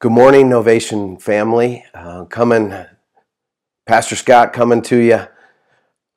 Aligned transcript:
Good 0.00 0.12
morning, 0.12 0.48
Novation 0.48 1.20
family. 1.20 1.84
Uh, 1.92 2.24
coming, 2.24 2.74
Pastor 3.84 4.16
Scott 4.16 4.54
coming 4.54 4.80
to 4.80 4.96
you 4.96 5.26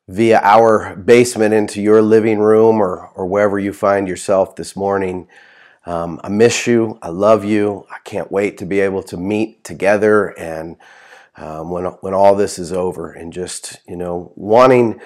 via 0.08 0.40
our 0.42 0.96
basement 0.96 1.54
into 1.54 1.82
your 1.82 2.02
living 2.02 2.40
room 2.40 2.82
or, 2.82 3.10
or 3.14 3.26
wherever 3.26 3.60
you 3.60 3.74
find 3.74 4.08
yourself 4.08 4.56
this 4.56 4.78
morning. 4.78 5.28
Um, 5.86 6.22
I 6.24 6.30
miss 6.30 6.66
you. 6.66 6.98
I 7.02 7.10
love 7.10 7.44
you. 7.44 7.86
I 7.92 7.98
can't 8.06 8.32
wait 8.32 8.58
to 8.60 8.66
be 8.66 8.80
able 8.80 9.04
to 9.04 9.18
meet 9.18 9.66
together 9.66 10.30
and 10.40 10.78
um, 11.36 11.70
when, 11.70 11.84
when 11.84 12.14
all 12.14 12.36
this 12.36 12.58
is 12.58 12.72
over 12.72 13.12
and 13.12 13.34
just, 13.34 13.82
you 13.86 13.98
know, 13.98 14.32
wanting 14.38 15.02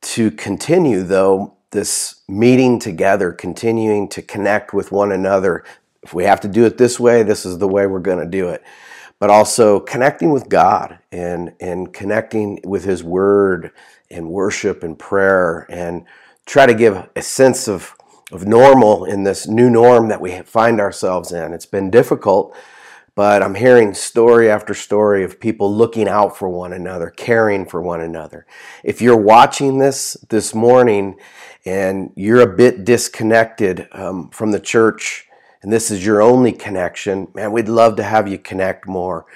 to 0.00 0.30
continue 0.30 1.02
though 1.02 1.58
this 1.72 2.22
meeting 2.28 2.78
together, 2.78 3.30
continuing 3.30 4.08
to 4.08 4.22
connect 4.22 4.72
with 4.72 4.90
one 4.90 5.12
another 5.12 5.64
if 6.02 6.12
we 6.12 6.24
have 6.24 6.40
to 6.40 6.48
do 6.48 6.64
it 6.64 6.78
this 6.78 6.98
way, 6.98 7.22
this 7.22 7.46
is 7.46 7.58
the 7.58 7.68
way 7.68 7.86
we're 7.86 8.00
going 8.00 8.18
to 8.18 8.26
do 8.26 8.48
it. 8.48 8.62
But 9.18 9.30
also 9.30 9.78
connecting 9.78 10.32
with 10.32 10.48
God 10.48 10.98
and, 11.12 11.54
and 11.60 11.92
connecting 11.92 12.60
with 12.64 12.84
His 12.84 13.04
Word 13.04 13.70
and 14.10 14.28
worship 14.28 14.82
and 14.82 14.98
prayer 14.98 15.66
and 15.70 16.04
try 16.44 16.66
to 16.66 16.74
give 16.74 17.08
a 17.14 17.22
sense 17.22 17.68
of, 17.68 17.94
of 18.32 18.46
normal 18.46 19.04
in 19.04 19.22
this 19.22 19.46
new 19.46 19.70
norm 19.70 20.08
that 20.08 20.20
we 20.20 20.40
find 20.42 20.80
ourselves 20.80 21.30
in. 21.30 21.52
It's 21.52 21.66
been 21.66 21.88
difficult, 21.88 22.56
but 23.14 23.42
I'm 23.42 23.54
hearing 23.54 23.94
story 23.94 24.50
after 24.50 24.74
story 24.74 25.22
of 25.22 25.38
people 25.38 25.72
looking 25.72 26.08
out 26.08 26.36
for 26.36 26.48
one 26.48 26.72
another, 26.72 27.10
caring 27.10 27.64
for 27.64 27.80
one 27.80 28.00
another. 28.00 28.44
If 28.82 29.00
you're 29.00 29.16
watching 29.16 29.78
this 29.78 30.16
this 30.30 30.52
morning 30.52 31.16
and 31.64 32.10
you're 32.16 32.40
a 32.40 32.56
bit 32.56 32.84
disconnected 32.84 33.86
um, 33.92 34.30
from 34.30 34.50
the 34.50 34.60
church, 34.60 35.28
and 35.62 35.72
this 35.72 35.90
is 35.90 36.04
your 36.04 36.20
only 36.20 36.52
connection, 36.52 37.28
man, 37.34 37.52
we'd 37.52 37.68
love 37.68 37.96
to 37.96 38.02
have 38.02 38.28
you 38.28 38.38
connect 38.38 38.86
more. 38.86 39.26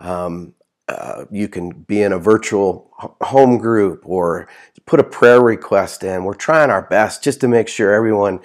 Um, 0.00 0.54
uh, 0.88 1.24
you 1.30 1.48
can 1.48 1.70
be 1.70 2.02
in 2.02 2.12
a 2.12 2.18
virtual 2.18 2.90
home 3.22 3.58
group 3.58 4.02
or 4.04 4.48
put 4.86 5.00
a 5.00 5.04
prayer 5.04 5.40
request 5.40 6.02
in. 6.02 6.24
We're 6.24 6.34
trying 6.34 6.70
our 6.70 6.82
best 6.82 7.22
just 7.22 7.40
to 7.40 7.48
make 7.48 7.68
sure 7.68 7.92
everyone 7.92 8.40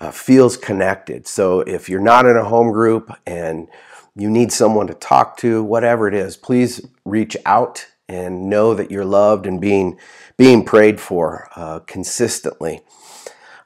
uh, 0.00 0.10
feels 0.10 0.56
connected. 0.56 1.26
So 1.26 1.60
if 1.60 1.88
you're 1.88 2.00
not 2.00 2.26
in 2.26 2.36
a 2.36 2.44
home 2.44 2.72
group 2.72 3.10
and 3.26 3.68
you 4.14 4.28
need 4.28 4.52
someone 4.52 4.86
to 4.88 4.94
talk 4.94 5.36
to, 5.38 5.62
whatever 5.62 6.08
it 6.08 6.14
is, 6.14 6.36
please 6.36 6.86
reach 7.04 7.36
out 7.46 7.86
and 8.08 8.48
know 8.48 8.74
that 8.74 8.90
you're 8.90 9.04
loved 9.04 9.46
and 9.46 9.60
being 9.60 9.98
being 10.36 10.64
prayed 10.64 11.00
for 11.00 11.48
uh, 11.56 11.80
consistently. 11.80 12.80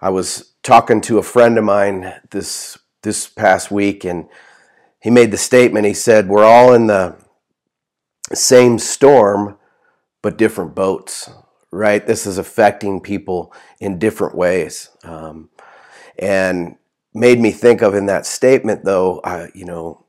I 0.01 0.11
was 0.11 0.53
talking 0.63 1.01
to 1.03 1.19
a 1.19 1.23
friend 1.23 1.59
of 1.59 1.65
mine 1.65 2.13
this 2.31 2.79
this 3.03 3.29
past 3.29 3.71
week, 3.71 4.05
and 4.05 4.29
he 5.01 5.11
made 5.11 5.31
the 5.31 5.37
statement. 5.37 5.87
He 5.87 5.95
said, 5.95 6.29
"We're 6.29 6.45
all 6.45 6.73
in 6.73 6.87
the 6.87 7.17
same 8.33 8.79
storm, 8.79 9.59
but 10.23 10.39
different 10.39 10.75
boats." 10.75 11.31
Right? 11.71 12.07
This 12.07 12.27
is 12.27 12.39
affecting 12.39 13.01
people 13.01 13.53
in 13.81 13.99
different 13.99 14.35
ways, 14.35 14.91
um, 15.05 15.49
and 16.19 16.77
made 17.15 17.41
me 17.41 17.51
think 17.51 17.83
of 17.83 17.95
in 17.95 18.07
that 18.07 18.27
statement, 18.27 18.85
though. 18.85 19.21
I, 19.25 19.49
you 19.55 19.65
know, 19.65 20.05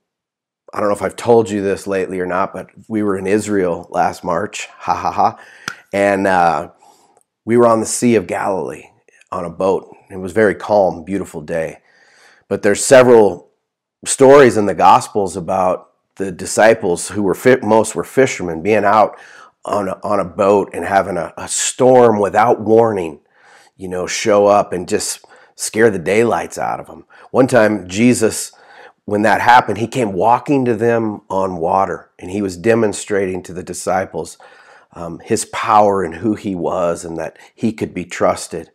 I 0.74 0.80
don't 0.80 0.90
know 0.90 0.96
if 0.96 1.02
I've 1.02 1.16
told 1.16 1.50
you 1.50 1.62
this 1.62 1.88
lately 1.88 2.20
or 2.20 2.26
not, 2.26 2.54
but 2.54 2.68
we 2.90 3.02
were 3.02 3.18
in 3.18 3.28
Israel 3.28 3.88
last 3.92 4.24
March. 4.26 4.68
Ha 4.80 4.94
ha 4.94 5.12
ha, 5.12 5.40
and 5.94 6.28
uh, 6.28 6.72
we 7.46 7.56
were 7.56 7.68
on 7.68 7.80
the 7.80 7.86
Sea 7.86 8.16
of 8.16 8.28
Galilee 8.28 8.90
on 9.32 9.46
a 9.46 9.50
boat. 9.50 9.96
It 10.12 10.18
was 10.18 10.34
very 10.34 10.56
calm, 10.56 11.06
beautiful 11.06 11.42
day 11.42 11.80
but 12.48 12.62
there's 12.62 12.84
several 12.84 13.50
stories 14.06 14.58
in 14.58 14.66
the 14.66 14.74
Gospels 14.74 15.36
about 15.36 15.92
the 16.16 16.32
disciples 16.32 17.10
who 17.10 17.24
were 17.24 17.36
fit, 17.36 17.64
most 17.64 17.96
were 17.96 18.04
fishermen 18.04 18.62
being 18.62 18.86
out 18.86 19.18
on 19.66 19.88
a, 19.88 20.00
on 20.04 20.20
a 20.20 20.26
boat 20.26 20.70
and 20.74 20.86
having 20.86 21.18
a, 21.18 21.34
a 21.38 21.48
storm 21.48 22.20
without 22.20 22.62
warning, 22.62 23.20
you 23.78 23.88
know, 23.88 24.06
show 24.06 24.46
up 24.46 24.74
and 24.74 24.88
just 24.88 25.26
scare 25.56 25.90
the 25.90 26.00
daylights 26.00 26.58
out 26.58 26.80
of 26.80 26.88
them. 26.88 27.06
One 27.32 27.48
time, 27.48 27.88
Jesus, 27.88 28.52
when 29.06 29.22
that 29.24 29.42
happened, 29.42 29.78
he 29.78 29.88
came 29.88 30.14
walking 30.14 30.66
to 30.66 30.76
them 30.76 31.22
on 31.30 31.58
water 31.58 32.12
and 32.20 32.30
he 32.30 32.42
was 32.42 32.58
demonstrating 32.58 33.42
to 33.44 33.54
the 33.54 33.64
disciples 33.64 34.38
um, 34.94 35.20
his 35.20 35.46
power 35.46 36.04
and 36.04 36.16
who 36.16 36.36
he 36.36 36.56
was 36.56 37.04
and 37.04 37.18
that 37.18 37.38
he 37.56 37.72
could 37.74 37.94
be 37.94 38.06
trusted. 38.06 38.70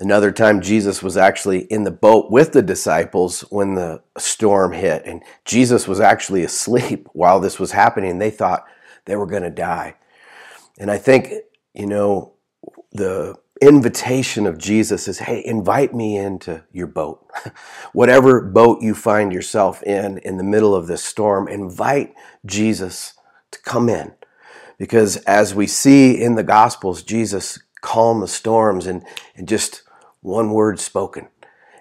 Another 0.00 0.30
time, 0.30 0.60
Jesus 0.60 1.02
was 1.02 1.16
actually 1.16 1.62
in 1.64 1.82
the 1.82 1.90
boat 1.90 2.30
with 2.30 2.52
the 2.52 2.62
disciples 2.62 3.40
when 3.50 3.74
the 3.74 4.00
storm 4.16 4.72
hit, 4.72 5.02
and 5.04 5.22
Jesus 5.44 5.88
was 5.88 5.98
actually 5.98 6.44
asleep 6.44 7.08
while 7.12 7.40
this 7.40 7.58
was 7.58 7.72
happening. 7.72 8.18
They 8.18 8.30
thought 8.30 8.64
they 9.06 9.16
were 9.16 9.26
going 9.26 9.42
to 9.42 9.50
die. 9.50 9.96
And 10.78 10.90
I 10.90 10.98
think, 10.98 11.32
you 11.74 11.86
know, 11.86 12.34
the 12.92 13.34
invitation 13.60 14.46
of 14.46 14.56
Jesus 14.56 15.08
is 15.08 15.18
hey, 15.18 15.42
invite 15.44 15.92
me 15.92 16.16
into 16.16 16.62
your 16.72 16.86
boat. 16.86 17.26
Whatever 17.92 18.40
boat 18.40 18.80
you 18.80 18.94
find 18.94 19.32
yourself 19.32 19.82
in 19.82 20.18
in 20.18 20.36
the 20.36 20.44
middle 20.44 20.76
of 20.76 20.86
this 20.86 21.02
storm, 21.02 21.48
invite 21.48 22.14
Jesus 22.46 23.14
to 23.50 23.58
come 23.62 23.88
in. 23.88 24.12
Because 24.78 25.16
as 25.18 25.56
we 25.56 25.66
see 25.66 26.22
in 26.22 26.36
the 26.36 26.44
Gospels, 26.44 27.02
Jesus 27.02 27.58
calmed 27.80 28.22
the 28.22 28.28
storms 28.28 28.86
and, 28.86 29.04
and 29.34 29.48
just 29.48 29.82
one 30.20 30.50
word 30.50 30.80
spoken. 30.80 31.28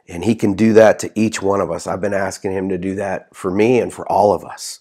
And 0.08 0.24
he 0.24 0.36
can 0.36 0.54
do 0.54 0.74
that 0.74 1.00
to 1.00 1.12
each 1.16 1.42
one 1.42 1.60
of 1.60 1.70
us. 1.70 1.86
I've 1.86 2.02
been 2.02 2.14
asking 2.14 2.54
him 2.54 2.70
to 2.70 2.78
do 2.78 2.96
that 2.96 3.36
for 3.36 3.52
me 3.52 3.80
and 3.80 3.94
for 3.94 4.10
all 4.10 4.34
of 4.34 4.46
us. 4.46 4.80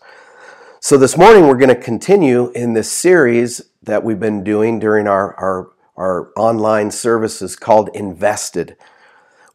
So 0.81 0.97
this 0.97 1.17
morning 1.17 1.49
we're 1.49 1.57
going 1.57 1.75
to 1.75 1.75
continue 1.75 2.51
in 2.51 2.75
this 2.75 2.91
series 2.91 3.61
that 3.83 4.05
we've 4.05 4.21
been 4.21 4.45
doing 4.45 4.79
during 4.79 5.09
our, 5.09 5.35
our, 5.35 5.71
our 5.97 6.33
online 6.37 6.93
services 6.93 7.57
called 7.57 7.91
Invested, 7.95 8.77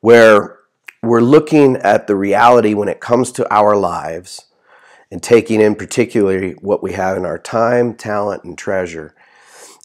where 0.02 0.60
we're 1.02 1.22
looking 1.22 1.78
at 1.78 2.08
the 2.08 2.16
reality 2.16 2.74
when 2.74 2.90
it 2.90 3.00
comes 3.00 3.32
to 3.34 3.54
our 3.54 3.78
lives 3.78 4.48
and 5.10 5.24
taking 5.24 5.62
in 5.62 5.76
particularly 5.76 6.52
what 6.54 6.84
we 6.84 6.94
have 6.94 7.16
in 7.16 7.26
our 7.26 7.40
time, 7.40 7.94
talent, 7.94 8.44
and 8.44 8.58
treasure. 8.58 9.16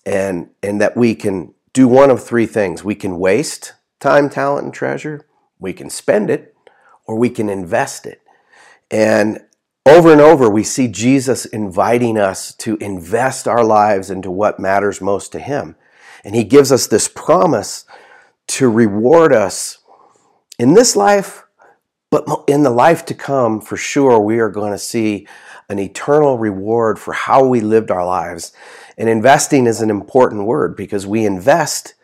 And, 0.04 0.50
and 0.62 0.80
that 0.80 0.96
we 0.96 1.14
can 1.14 1.54
do 1.72 1.86
one 1.88 2.10
of 2.10 2.24
three 2.24 2.46
things. 2.46 2.82
We 2.82 2.94
can 2.94 3.18
waste 3.18 3.72
time, 4.00 4.28
talent, 4.28 4.64
and 4.64 4.74
treasure. 4.74 5.26
We 5.58 5.72
can 5.72 5.90
spend 5.90 6.30
it 6.30 6.54
or 7.04 7.16
we 7.16 7.30
can 7.30 7.48
invest 7.48 8.06
it. 8.06 8.22
And 8.90 9.40
over 9.86 10.10
and 10.10 10.20
over, 10.20 10.50
we 10.50 10.64
see 10.64 10.88
Jesus 10.88 11.44
inviting 11.44 12.18
us 12.18 12.52
to 12.56 12.76
invest 12.78 13.46
our 13.46 13.64
lives 13.64 14.10
into 14.10 14.30
what 14.30 14.58
matters 14.58 15.00
most 15.00 15.32
to 15.32 15.38
Him. 15.38 15.76
And 16.24 16.34
He 16.34 16.44
gives 16.44 16.72
us 16.72 16.86
this 16.86 17.08
promise 17.08 17.84
to 18.48 18.68
reward 18.68 19.32
us 19.32 19.78
in 20.58 20.74
this 20.74 20.96
life, 20.96 21.44
but 22.10 22.26
in 22.48 22.62
the 22.62 22.70
life 22.70 23.04
to 23.06 23.14
come, 23.14 23.60
for 23.60 23.76
sure, 23.76 24.18
we 24.18 24.38
are 24.38 24.50
going 24.50 24.72
to 24.72 24.78
see 24.78 25.26
an 25.68 25.78
eternal 25.78 26.38
reward 26.38 26.98
for 26.98 27.12
how 27.12 27.44
we 27.44 27.60
lived 27.60 27.90
our 27.90 28.06
lives. 28.06 28.52
And 28.98 29.08
investing 29.08 29.66
is 29.66 29.80
an 29.80 29.90
important 29.90 30.46
word 30.46 30.76
because 30.76 31.06
we 31.06 31.26
invest 31.26 31.94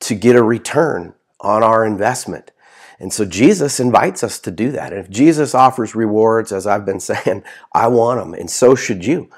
to 0.00 0.14
get 0.14 0.36
a 0.36 0.42
return 0.42 1.14
on 1.44 1.62
our 1.62 1.84
investment. 1.84 2.50
And 2.98 3.12
so 3.12 3.24
Jesus 3.24 3.80
invites 3.80 4.24
us 4.24 4.38
to 4.40 4.50
do 4.50 4.70
that. 4.72 4.92
And 4.92 5.00
if 5.00 5.10
Jesus 5.10 5.54
offers 5.54 5.94
rewards, 5.94 6.52
as 6.52 6.66
I've 6.66 6.86
been 6.86 7.00
saying, 7.12 7.44
I 7.72 7.88
want 7.88 8.20
them, 8.20 8.34
and 8.34 8.50
so 8.50 8.74
should 8.74 9.04
you. 9.04 9.28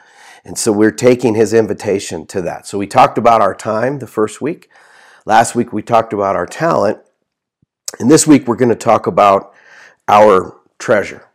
And 0.45 0.57
so 0.57 0.71
we're 0.71 0.93
taking 0.93 1.35
his 1.35 1.53
invitation 1.53 2.25
to 2.29 2.41
that. 2.43 2.67
So 2.67 2.79
we 2.79 2.87
talked 2.87 3.19
about 3.19 3.41
our 3.41 3.55
time 3.55 3.99
the 3.99 4.07
first 4.07 4.41
week. 4.41 4.71
Last 5.25 5.57
week 5.57 5.73
we 5.73 5.83
talked 5.83 6.13
about 6.13 6.37
our 6.37 6.47
talent. 6.47 6.99
And 7.99 8.09
this 8.09 8.27
week 8.27 8.47
we're 8.47 8.57
going 8.57 8.69
to 8.69 8.77
talk 8.77 9.09
about 9.09 9.53
our 10.07 10.57
treasure. 10.79 11.27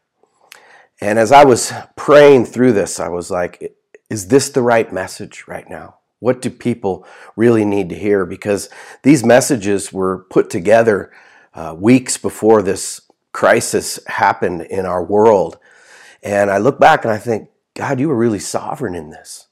And 1.02 1.20
as 1.20 1.32
I 1.34 1.44
was 1.44 1.74
praying 1.98 2.46
through 2.46 2.72
this, 2.72 3.00
I 3.00 3.10
was 3.10 3.30
like, 3.30 3.76
is 4.10 4.28
this 4.28 4.50
the 4.50 4.62
right 4.62 4.92
message 4.94 5.46
right 5.48 5.70
now? 5.70 5.96
What 6.22 6.40
do 6.40 6.52
people 6.52 7.06
really 7.36 7.66
need 7.66 7.90
to 7.90 7.96
hear? 7.96 8.26
Because 8.26 8.70
these 9.02 9.26
messages 9.26 9.92
were 9.92 10.26
put 10.30 10.52
together 10.52 11.12
uh, 11.56 11.76
weeks 11.78 12.18
before 12.18 12.62
this 12.62 13.02
crisis 13.34 14.00
happened 14.06 14.62
in 14.62 14.86
our 14.86 15.04
world. 15.04 15.58
And 16.22 16.52
I 16.52 16.60
look 16.60 16.80
back 16.80 17.04
and 17.04 17.12
I 17.12 17.18
think, 17.18 17.50
God, 17.74 18.00
you 18.00 18.08
were 18.08 18.16
really 18.16 18.38
sovereign 18.40 18.94
in 18.94 19.10
this. 19.10 19.48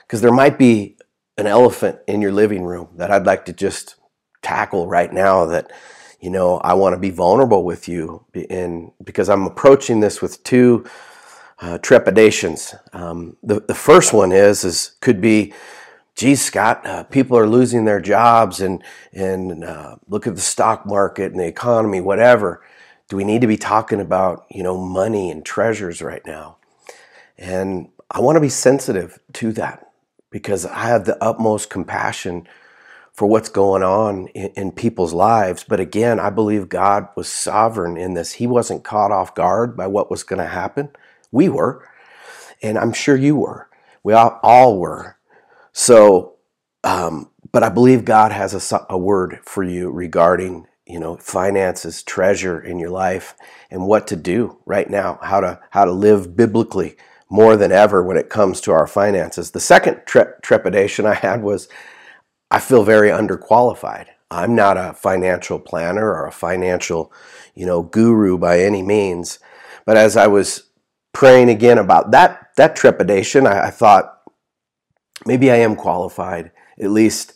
Because 0.00 0.22
there 0.22 0.32
might 0.32 0.58
be 0.58 0.96
an 1.36 1.46
elephant 1.46 1.98
in 2.06 2.22
your 2.22 2.32
living 2.32 2.64
room 2.64 2.88
that 2.96 3.10
I'd 3.10 3.26
like 3.26 3.44
to 3.44 3.52
just 3.52 3.96
tackle 4.40 4.86
right 4.86 5.12
now 5.12 5.46
that 5.46 5.72
you 6.20 6.30
know 6.30 6.58
I 6.58 6.74
want 6.74 6.94
to 6.94 7.00
be 7.00 7.10
vulnerable 7.10 7.64
with 7.64 7.88
you 7.88 8.24
in 8.34 8.92
because 9.02 9.28
I'm 9.28 9.46
approaching 9.46 10.00
this 10.00 10.22
with 10.22 10.42
two 10.44 10.84
uh, 11.60 11.78
trepidations. 11.78 12.74
Um, 12.92 13.36
the 13.42 13.60
the 13.60 13.74
first 13.74 14.12
one 14.12 14.32
is 14.32 14.64
is 14.64 14.96
could 15.00 15.20
be 15.20 15.52
geez, 16.14 16.42
Scott, 16.42 16.86
uh, 16.86 17.04
people 17.04 17.36
are 17.36 17.46
losing 17.46 17.84
their 17.84 18.00
jobs 18.00 18.60
and, 18.60 18.82
and 19.12 19.64
uh, 19.64 19.96
look 20.08 20.26
at 20.26 20.34
the 20.34 20.40
stock 20.40 20.86
market 20.86 21.32
and 21.32 21.40
the 21.40 21.46
economy, 21.46 22.00
whatever. 22.00 22.62
Do 23.08 23.16
we 23.16 23.24
need 23.24 23.40
to 23.40 23.46
be 23.46 23.56
talking 23.56 24.00
about, 24.00 24.46
you 24.50 24.62
know, 24.62 24.78
money 24.78 25.30
and 25.30 25.44
treasures 25.44 26.00
right 26.00 26.24
now? 26.24 26.56
And 27.36 27.88
I 28.10 28.20
want 28.20 28.36
to 28.36 28.40
be 28.40 28.48
sensitive 28.48 29.18
to 29.34 29.52
that 29.52 29.90
because 30.30 30.64
I 30.66 30.86
have 30.86 31.04
the 31.04 31.22
utmost 31.22 31.68
compassion 31.68 32.48
for 33.12 33.26
what's 33.26 33.48
going 33.48 33.82
on 33.82 34.26
in, 34.28 34.50
in, 34.56 34.72
people's 34.72 35.12
lives. 35.12 35.64
But 35.64 35.78
again, 35.78 36.18
I 36.18 36.30
believe 36.30 36.68
God 36.68 37.08
was 37.14 37.28
sovereign 37.28 37.96
in 37.96 38.14
this. 38.14 38.32
He 38.32 38.46
wasn't 38.48 38.82
caught 38.82 39.12
off 39.12 39.36
guard 39.36 39.76
by 39.76 39.86
what 39.86 40.10
was 40.10 40.24
going 40.24 40.40
to 40.40 40.46
happen. 40.46 40.90
We 41.30 41.48
were, 41.48 41.88
and 42.60 42.76
I'm 42.76 42.92
sure 42.92 43.16
you 43.16 43.36
were. 43.36 43.68
We 44.02 44.14
all, 44.14 44.40
all 44.42 44.78
were. 44.80 45.16
So, 45.74 46.36
um, 46.84 47.32
but 47.52 47.64
I 47.64 47.70
believe 47.70 48.06
God 48.06 48.32
has 48.32 48.72
a, 48.72 48.86
a 48.90 48.98
word 48.98 49.40
for 49.44 49.64
you 49.64 49.90
regarding 49.90 50.68
you 50.86 51.00
know 51.00 51.16
finances 51.18 52.02
treasure 52.04 52.60
in 52.60 52.78
your 52.80 52.90
life 52.90 53.36
and 53.70 53.86
what 53.88 54.06
to 54.08 54.16
do 54.16 54.58
right 54.66 54.90
now 54.90 55.18
how 55.22 55.40
to 55.40 55.60
how 55.72 55.84
to 55.86 55.92
live 55.92 56.36
biblically 56.36 56.96
more 57.30 57.56
than 57.56 57.72
ever 57.72 58.04
when 58.04 58.18
it 58.18 58.30
comes 58.30 58.60
to 58.62 58.72
our 58.72 58.86
finances 58.86 59.52
the 59.52 59.60
second 59.60 60.02
tre- 60.06 60.32
trepidation 60.42 61.06
i 61.06 61.14
had 61.14 61.42
was 61.42 61.68
I 62.50 62.60
feel 62.60 62.84
very 62.84 63.10
underqualified. 63.10 64.06
I'm 64.30 64.54
not 64.54 64.78
a 64.78 64.94
financial 64.94 65.58
planner 65.60 66.12
or 66.14 66.26
a 66.26 66.32
financial, 66.32 67.12
you 67.54 67.66
know, 67.66 67.82
guru 67.82 68.38
by 68.38 68.60
any 68.60 68.82
means. 68.82 69.40
But 69.86 69.98
as 69.98 70.16
I 70.16 70.28
was 70.28 70.64
praying 71.12 71.50
again 71.50 71.78
about 71.78 72.12
that 72.12 72.50
that 72.56 72.76
trepidation, 72.76 73.46
I, 73.46 73.66
I 73.66 73.70
thought 73.70 74.13
maybe 75.26 75.50
I 75.50 75.56
am 75.56 75.76
qualified, 75.76 76.50
at 76.80 76.90
least 76.90 77.34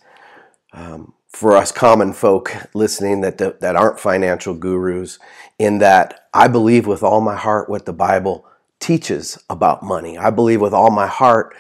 um, 0.72 1.14
for 1.28 1.56
us 1.56 1.72
common 1.72 2.12
folk 2.12 2.52
listening 2.74 3.20
that 3.20 3.38
that 3.38 3.76
aren't 3.76 4.00
financial 4.00 4.54
gurus. 4.54 5.18
In 5.58 5.78
that 5.78 6.28
I 6.32 6.48
believe 6.48 6.86
with 6.86 7.02
all 7.02 7.20
my 7.20 7.36
heart 7.36 7.68
what 7.68 7.84
the 7.84 7.92
Bible 7.92 8.46
teaches 8.80 9.38
about 9.50 9.82
money. 9.82 10.16
I 10.16 10.30
believe 10.30 10.60
with 10.60 10.72
all 10.72 10.90
my 10.90 11.06
heart, 11.06 11.56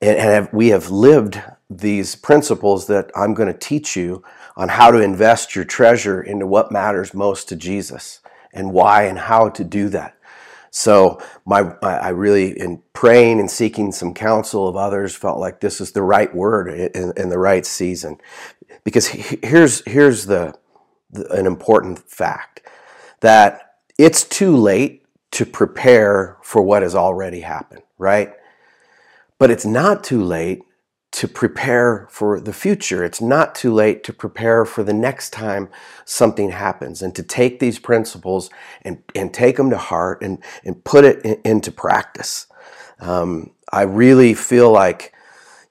and, 0.00 0.18
and 0.18 0.28
have, 0.28 0.52
we 0.52 0.68
have 0.68 0.90
lived 0.90 1.40
these 1.70 2.14
principles 2.14 2.86
that 2.86 3.10
I'm 3.14 3.34
going 3.34 3.52
to 3.52 3.58
teach 3.58 3.96
you 3.96 4.22
on 4.56 4.68
how 4.68 4.90
to 4.90 4.98
invest 4.98 5.54
your 5.54 5.64
treasure 5.64 6.22
into 6.22 6.46
what 6.46 6.72
matters 6.72 7.14
most 7.14 7.48
to 7.48 7.56
Jesus 7.56 8.20
and 8.52 8.72
why 8.72 9.04
and 9.04 9.18
how 9.18 9.48
to 9.50 9.64
do 9.64 9.88
that. 9.90 10.17
So 10.70 11.20
my 11.44 11.74
I 11.82 12.10
really 12.10 12.58
in 12.58 12.82
praying 12.92 13.40
and 13.40 13.50
seeking 13.50 13.92
some 13.92 14.14
counsel 14.14 14.68
of 14.68 14.76
others 14.76 15.14
felt 15.14 15.38
like 15.38 15.60
this 15.60 15.80
is 15.80 15.92
the 15.92 16.02
right 16.02 16.34
word 16.34 16.68
in, 16.68 17.12
in 17.16 17.28
the 17.28 17.38
right 17.38 17.64
season 17.64 18.18
because 18.84 19.06
here's 19.08 19.84
here's 19.86 20.26
the, 20.26 20.54
the 21.10 21.30
an 21.32 21.46
important 21.46 21.98
fact 21.98 22.66
that 23.20 23.76
it's 23.98 24.24
too 24.24 24.56
late 24.56 25.04
to 25.32 25.44
prepare 25.44 26.36
for 26.42 26.62
what 26.62 26.82
has 26.82 26.94
already 26.94 27.40
happened, 27.40 27.82
right? 27.98 28.32
But 29.38 29.50
it's 29.50 29.66
not 29.66 30.02
too 30.02 30.22
late 30.22 30.62
to 31.10 31.26
prepare 31.26 32.06
for 32.10 32.38
the 32.38 32.52
future. 32.52 33.02
It's 33.02 33.20
not 33.20 33.54
too 33.54 33.72
late 33.72 34.04
to 34.04 34.12
prepare 34.12 34.64
for 34.64 34.84
the 34.84 34.92
next 34.92 35.30
time 35.30 35.68
something 36.04 36.50
happens 36.50 37.00
and 37.00 37.14
to 37.14 37.22
take 37.22 37.60
these 37.60 37.78
principles 37.78 38.50
and, 38.82 39.02
and 39.14 39.32
take 39.32 39.56
them 39.56 39.70
to 39.70 39.78
heart 39.78 40.22
and, 40.22 40.42
and 40.64 40.84
put 40.84 41.04
it 41.04 41.24
in, 41.24 41.40
into 41.44 41.72
practice. 41.72 42.46
Um, 43.00 43.52
I 43.72 43.82
really 43.82 44.34
feel 44.34 44.70
like, 44.70 45.14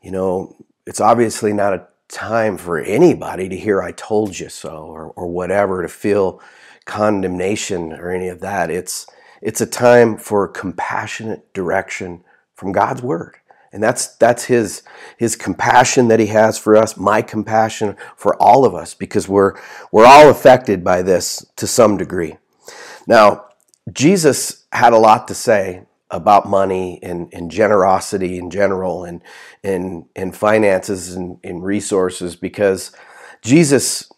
you 0.01 0.11
know, 0.11 0.55
it's 0.85 1.01
obviously 1.01 1.53
not 1.53 1.73
a 1.73 1.87
time 2.07 2.57
for 2.57 2.79
anybody 2.79 3.49
to 3.49 3.57
hear 3.57 3.81
I 3.81 3.91
told 3.91 4.39
you 4.39 4.49
so 4.49 4.85
or, 4.85 5.07
or 5.11 5.27
whatever, 5.27 5.81
to 5.81 5.89
feel 5.89 6.41
condemnation 6.85 7.93
or 7.93 8.09
any 8.09 8.29
of 8.29 8.39
that. 8.39 8.71
It's, 8.71 9.05
it's 9.41 9.61
a 9.61 9.67
time 9.67 10.17
for 10.17 10.47
compassionate 10.47 11.53
direction 11.53 12.23
from 12.55 12.71
God's 12.71 13.03
Word. 13.03 13.35
And 13.71 13.83
that's 13.83 14.15
that's 14.15 14.45
his 14.45 14.83
his 15.17 15.35
compassion 15.35 16.07
that 16.07 16.19
he 16.19 16.27
has 16.27 16.57
for 16.57 16.75
us, 16.75 16.97
my 16.97 17.21
compassion 17.21 17.95
for 18.15 18.35
all 18.41 18.65
of 18.65 18.73
us 18.73 18.93
because 18.93 19.27
we're 19.27 19.53
we're 19.91 20.05
all 20.05 20.29
affected 20.29 20.83
by 20.83 21.01
this 21.01 21.45
to 21.57 21.67
some 21.67 21.97
degree. 21.97 22.37
Now, 23.07 23.45
Jesus 23.91 24.65
had 24.71 24.93
a 24.93 24.97
lot 24.97 25.27
to 25.27 25.35
say 25.35 25.83
about 26.09 26.47
money 26.47 26.99
and, 27.03 27.29
and 27.33 27.51
generosity 27.51 28.37
in 28.37 28.49
general 28.49 29.03
and 29.03 29.21
and, 29.63 30.05
and 30.15 30.35
finances 30.35 31.15
and, 31.15 31.39
and 31.43 31.63
resources 31.63 32.35
because 32.35 32.91
Jesus 33.41 34.09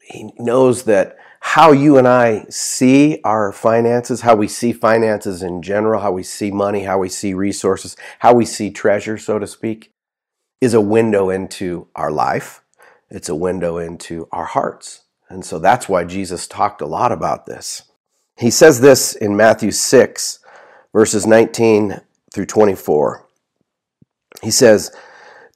he 0.00 0.30
knows 0.38 0.84
that 0.84 1.16
how 1.50 1.70
you 1.70 1.96
and 1.96 2.08
I 2.08 2.44
see 2.50 3.20
our 3.22 3.52
finances, 3.52 4.22
how 4.22 4.34
we 4.34 4.48
see 4.48 4.72
finances 4.72 5.44
in 5.44 5.62
general, 5.62 6.00
how 6.00 6.10
we 6.10 6.24
see 6.24 6.50
money, 6.50 6.82
how 6.82 6.98
we 6.98 7.08
see 7.08 7.34
resources, 7.34 7.96
how 8.18 8.34
we 8.34 8.44
see 8.44 8.68
treasure, 8.68 9.16
so 9.16 9.38
to 9.38 9.46
speak, 9.46 9.92
is 10.60 10.74
a 10.74 10.80
window 10.80 11.30
into 11.30 11.86
our 11.94 12.10
life. 12.10 12.62
It's 13.10 13.28
a 13.28 13.34
window 13.36 13.78
into 13.78 14.28
our 14.32 14.44
hearts. 14.44 15.04
And 15.28 15.44
so 15.44 15.60
that's 15.60 15.88
why 15.88 16.02
Jesus 16.02 16.48
talked 16.48 16.80
a 16.80 16.86
lot 16.86 17.12
about 17.12 17.46
this. 17.46 17.84
He 18.36 18.50
says 18.50 18.80
this 18.80 19.14
in 19.14 19.36
Matthew 19.36 19.70
6, 19.70 20.40
verses 20.92 21.26
19 21.26 22.00
through 22.34 22.46
24. 22.46 23.24
He 24.42 24.50
says, 24.50 24.90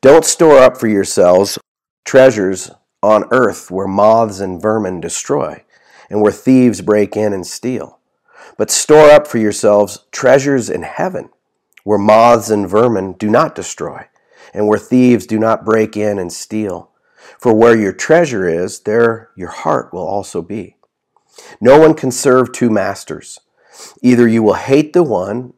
Don't 0.01 0.25
store 0.25 0.61
up 0.61 0.79
for 0.79 0.87
yourselves 0.87 1.59
treasures 2.05 2.71
on 3.03 3.25
earth 3.33 3.73
where 3.73 3.89
moths 3.89 4.39
and 4.39 4.63
vermin 4.63 5.01
destroy 5.01 5.65
and 6.11 6.21
where 6.21 6.33
thieves 6.33 6.83
break 6.83 7.17
in 7.17 7.33
and 7.33 7.47
steal. 7.47 8.01
But 8.59 8.71
store 8.71 9.11
up 9.11 9.27
for 9.27 9.39
yourselves 9.39 10.07
treasures 10.11 10.69
in 10.69 10.83
heaven, 10.83 11.31
where 11.85 11.99
moths 11.99 12.51
and 12.51 12.69
vermin 12.69 13.15
do 13.15 13.31
not 13.31 13.55
destroy, 13.55 14.09
and 14.53 14.67
where 14.67 14.79
thieves 14.79 15.27
do 15.27 15.39
not 15.39 15.65
break 15.65 15.97
in 15.97 16.19
and 16.19 16.33
steal. 16.33 16.91
For 17.39 17.55
where 17.55 17.77
your 17.77 17.93
treasure 17.93 18.49
is, 18.49 18.81
there 18.81 19.31
your 19.37 19.49
heart 19.49 19.93
will 19.93 20.07
also 20.07 20.43
be. 20.43 20.77
No 21.61 21.79
one 21.79 21.95
can 21.95 22.11
serve 22.11 22.53
two 22.53 22.69
masters. 22.69 23.39
Either 24.03 24.29
you 24.29 24.43
will 24.43 24.55
hate 24.55 24.93
the 24.93 25.03
one 25.03 25.55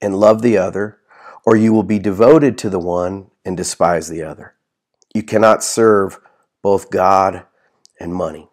and 0.00 0.20
love 0.20 0.42
the 0.42 0.56
other, 0.58 0.98
or 1.46 1.56
you 1.56 1.72
will 1.72 1.82
be 1.82 1.98
devoted 1.98 2.56
to 2.58 2.70
the 2.70 2.78
one 2.78 3.30
and 3.44 3.56
despise 3.56 4.08
the 4.08 4.22
other. 4.22 4.54
You 5.14 5.22
cannot 5.22 5.64
serve 5.64 6.20
both 6.62 6.90
God 6.90 7.44
and 7.98 8.14
money. 8.14 8.48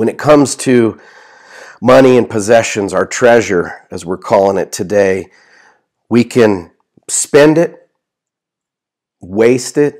When 0.00 0.08
it 0.08 0.16
comes 0.16 0.56
to 0.56 0.98
money 1.82 2.16
and 2.16 2.26
possessions, 2.26 2.94
our 2.94 3.04
treasure, 3.04 3.86
as 3.90 4.02
we're 4.02 4.16
calling 4.16 4.56
it 4.56 4.72
today, 4.72 5.26
we 6.08 6.24
can 6.24 6.70
spend 7.06 7.58
it, 7.58 7.90
waste 9.20 9.76
it, 9.76 9.96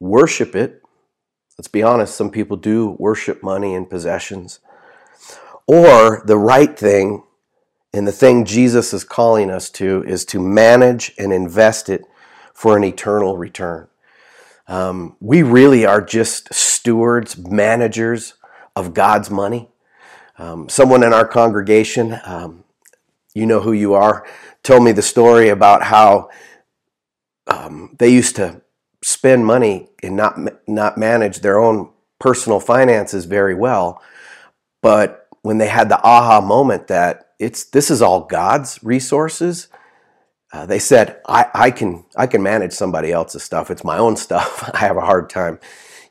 worship 0.00 0.56
it. 0.56 0.82
Let's 1.56 1.68
be 1.68 1.84
honest, 1.84 2.16
some 2.16 2.28
people 2.28 2.56
do 2.56 2.96
worship 2.98 3.40
money 3.40 3.72
and 3.72 3.88
possessions. 3.88 4.58
Or 5.68 6.24
the 6.26 6.36
right 6.36 6.76
thing, 6.76 7.22
and 7.92 8.04
the 8.04 8.10
thing 8.10 8.44
Jesus 8.44 8.92
is 8.92 9.04
calling 9.04 9.48
us 9.48 9.70
to, 9.70 10.02
is 10.08 10.24
to 10.24 10.40
manage 10.40 11.14
and 11.16 11.32
invest 11.32 11.88
it 11.88 12.02
for 12.52 12.76
an 12.76 12.82
eternal 12.82 13.36
return. 13.36 13.86
Um, 14.66 15.14
we 15.20 15.44
really 15.44 15.86
are 15.86 16.00
just 16.00 16.52
stewards, 16.52 17.38
managers 17.38 18.34
of 18.76 18.94
God's 18.94 19.30
money. 19.30 19.70
Um, 20.38 20.68
someone 20.68 21.02
in 21.02 21.14
our 21.14 21.26
congregation, 21.26 22.20
um, 22.24 22.62
you 23.34 23.46
know 23.46 23.60
who 23.60 23.72
you 23.72 23.94
are, 23.94 24.26
told 24.62 24.84
me 24.84 24.92
the 24.92 25.02
story 25.02 25.48
about 25.48 25.82
how 25.82 26.28
um, 27.46 27.96
they 27.98 28.10
used 28.10 28.36
to 28.36 28.60
spend 29.02 29.46
money 29.46 29.88
and 30.02 30.14
not 30.14 30.38
not 30.68 30.98
manage 30.98 31.40
their 31.40 31.58
own 31.58 31.90
personal 32.18 32.60
finances 32.60 33.24
very 33.24 33.54
well, 33.54 34.02
but 34.82 35.26
when 35.42 35.58
they 35.58 35.68
had 35.68 35.88
the 35.88 36.02
aha 36.02 36.40
moment 36.40 36.88
that 36.88 37.30
it's 37.38 37.64
this 37.64 37.90
is 37.90 38.02
all 38.02 38.22
God's 38.22 38.78
resources, 38.82 39.68
uh, 40.52 40.66
they 40.66 40.78
said, 40.78 41.20
I, 41.26 41.46
I 41.54 41.70
can 41.70 42.04
I 42.16 42.26
can 42.26 42.42
manage 42.42 42.72
somebody 42.72 43.10
else's 43.12 43.42
stuff. 43.42 43.70
It's 43.70 43.84
my 43.84 43.96
own 43.96 44.16
stuff. 44.16 44.68
I 44.74 44.78
have 44.78 44.96
a 44.96 45.02
hard 45.02 45.30
time 45.30 45.60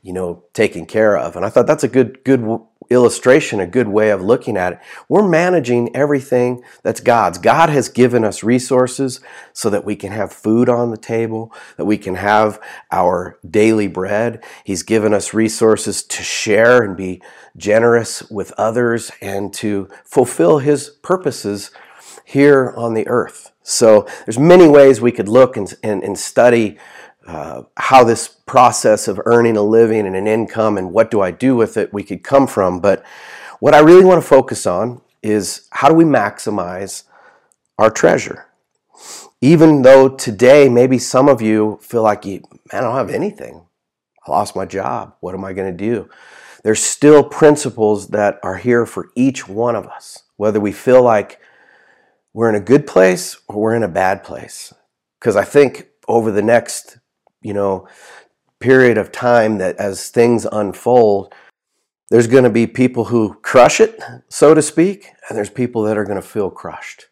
you 0.05 0.13
know, 0.13 0.43
taken 0.53 0.85
care 0.85 1.17
of. 1.17 1.35
And 1.35 1.43
I 1.43 1.49
thought 1.49 1.65
that's 1.65 1.83
a 1.83 1.87
good, 1.87 2.23
good 2.23 2.59
illustration, 2.91 3.59
a 3.59 3.65
good 3.65 3.87
way 3.87 4.11
of 4.11 4.21
looking 4.21 4.55
at 4.55 4.73
it. 4.73 4.79
We're 5.09 5.27
managing 5.27 5.95
everything 5.95 6.61
that's 6.83 6.99
God's. 6.99 7.39
God 7.39 7.69
has 7.69 7.89
given 7.89 8.23
us 8.23 8.43
resources 8.43 9.19
so 9.51 9.67
that 9.71 9.83
we 9.83 9.95
can 9.95 10.11
have 10.11 10.31
food 10.31 10.69
on 10.69 10.91
the 10.91 10.97
table, 10.97 11.51
that 11.77 11.85
we 11.85 11.97
can 11.97 12.13
have 12.13 12.61
our 12.91 13.39
daily 13.49 13.87
bread. 13.87 14.43
He's 14.63 14.83
given 14.83 15.11
us 15.11 15.33
resources 15.33 16.03
to 16.03 16.21
share 16.21 16.83
and 16.83 16.95
be 16.95 17.19
generous 17.57 18.29
with 18.29 18.51
others 18.59 19.11
and 19.23 19.51
to 19.55 19.89
fulfill 20.03 20.59
His 20.59 20.91
purposes 21.01 21.71
here 22.23 22.75
on 22.77 22.93
the 22.93 23.07
earth. 23.07 23.53
So 23.63 24.07
there's 24.27 24.37
many 24.37 24.67
ways 24.67 25.01
we 25.01 25.11
could 25.11 25.27
look 25.27 25.57
and, 25.57 25.73
and, 25.81 26.03
and 26.03 26.15
study 26.15 26.77
uh, 27.25 27.63
how 27.77 28.03
this 28.03 28.27
process 28.27 29.07
of 29.07 29.19
earning 29.25 29.57
a 29.57 29.61
living 29.61 30.05
and 30.05 30.15
an 30.15 30.27
income 30.27 30.77
and 30.77 30.93
what 30.93 31.09
do 31.09 31.21
I 31.21 31.31
do 31.31 31.55
with 31.55 31.77
it 31.77 31.93
we 31.93 32.03
could 32.03 32.23
come 32.23 32.47
from. 32.47 32.79
But 32.79 33.03
what 33.59 33.73
I 33.73 33.79
really 33.79 34.05
want 34.05 34.21
to 34.21 34.27
focus 34.27 34.65
on 34.65 35.01
is 35.23 35.67
how 35.71 35.89
do 35.89 35.95
we 35.95 36.03
maximize 36.03 37.03
our 37.77 37.89
treasure. 37.89 38.45
Even 39.41 39.81
though 39.81 40.09
today, 40.09 40.69
maybe 40.69 40.97
some 40.97 41.27
of 41.27 41.41
you 41.41 41.79
feel 41.81 42.01
like, 42.01 42.25
you, 42.25 42.43
man, 42.71 42.81
I 42.83 42.85
don't 42.85 42.95
have 42.95 43.09
anything. 43.09 43.65
I 44.25 44.31
lost 44.31 44.55
my 44.55 44.65
job. 44.65 45.15
What 45.19 45.35
am 45.35 45.43
I 45.43 45.53
going 45.53 45.75
to 45.75 45.77
do? 45.77 46.09
There's 46.63 46.81
still 46.81 47.23
principles 47.23 48.07
that 48.09 48.39
are 48.41 48.57
here 48.57 48.85
for 48.85 49.09
each 49.15 49.47
one 49.47 49.75
of 49.75 49.85
us, 49.85 50.23
whether 50.37 50.59
we 50.59 50.71
feel 50.71 51.03
like 51.03 51.39
we're 52.33 52.49
in 52.49 52.55
a 52.55 52.59
good 52.59 52.87
place 52.87 53.37
or 53.47 53.61
we're 53.61 53.75
in 53.75 53.83
a 53.83 53.87
bad 53.87 54.23
place. 54.23 54.73
Because 55.19 55.35
I 55.35 55.43
think 55.43 55.87
over 56.07 56.31
the 56.31 56.41
next, 56.41 56.97
you 57.45 57.53
know, 57.53 57.87
period 58.59 58.97
of 58.97 59.11
time 59.11 59.59
that 59.59 59.75
as 59.75 60.09
things 60.09 60.47
unfold, 60.51 61.31
there's 62.09 62.25
going 62.25 62.43
to 62.43 62.49
be 62.49 62.65
people 62.65 63.05
who 63.05 63.35
crush 63.35 63.79
it, 63.79 63.99
so 64.29 64.55
to 64.55 64.61
speak, 64.63 65.11
and 65.29 65.37
there's 65.37 65.51
people 65.51 65.83
that 65.83 65.97
are 65.97 66.05
going 66.05 66.21
to 66.21 66.27
feel 66.27 66.49
crushed. 66.49 67.05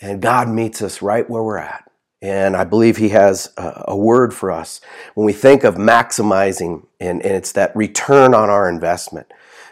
And 0.00 0.22
God 0.22 0.48
meets 0.48 0.80
us 0.80 1.02
right 1.02 1.28
where 1.28 1.42
we're 1.42 1.58
at. 1.58 1.90
And 2.20 2.56
I 2.56 2.62
believe 2.62 2.98
He 2.98 3.08
has 3.08 3.52
a, 3.56 3.96
word 3.96 4.32
for 4.32 4.52
us 4.52 4.80
when 5.14 5.24
we 5.26 5.32
think 5.32 5.64
of 5.64 5.74
maximizing, 5.74 6.86
and, 7.00 7.20
and 7.22 7.32
it's 7.32 7.52
that 7.52 7.74
return 7.74 8.34
on 8.34 8.48
our 8.48 8.68
investment. 8.68 9.26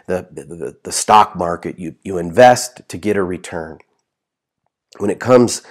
The, 0.07 0.27
the, 0.31 0.77
the 0.83 0.91
stock 0.91 1.37
market, 1.37 1.79
you, 1.79 1.95
you 2.03 2.17
invest 2.17 2.81
to 2.89 2.97
get 2.97 3.15
a 3.15 3.23
return. 3.23 3.77
When 4.97 5.09
it 5.09 5.21
comes 5.21 5.61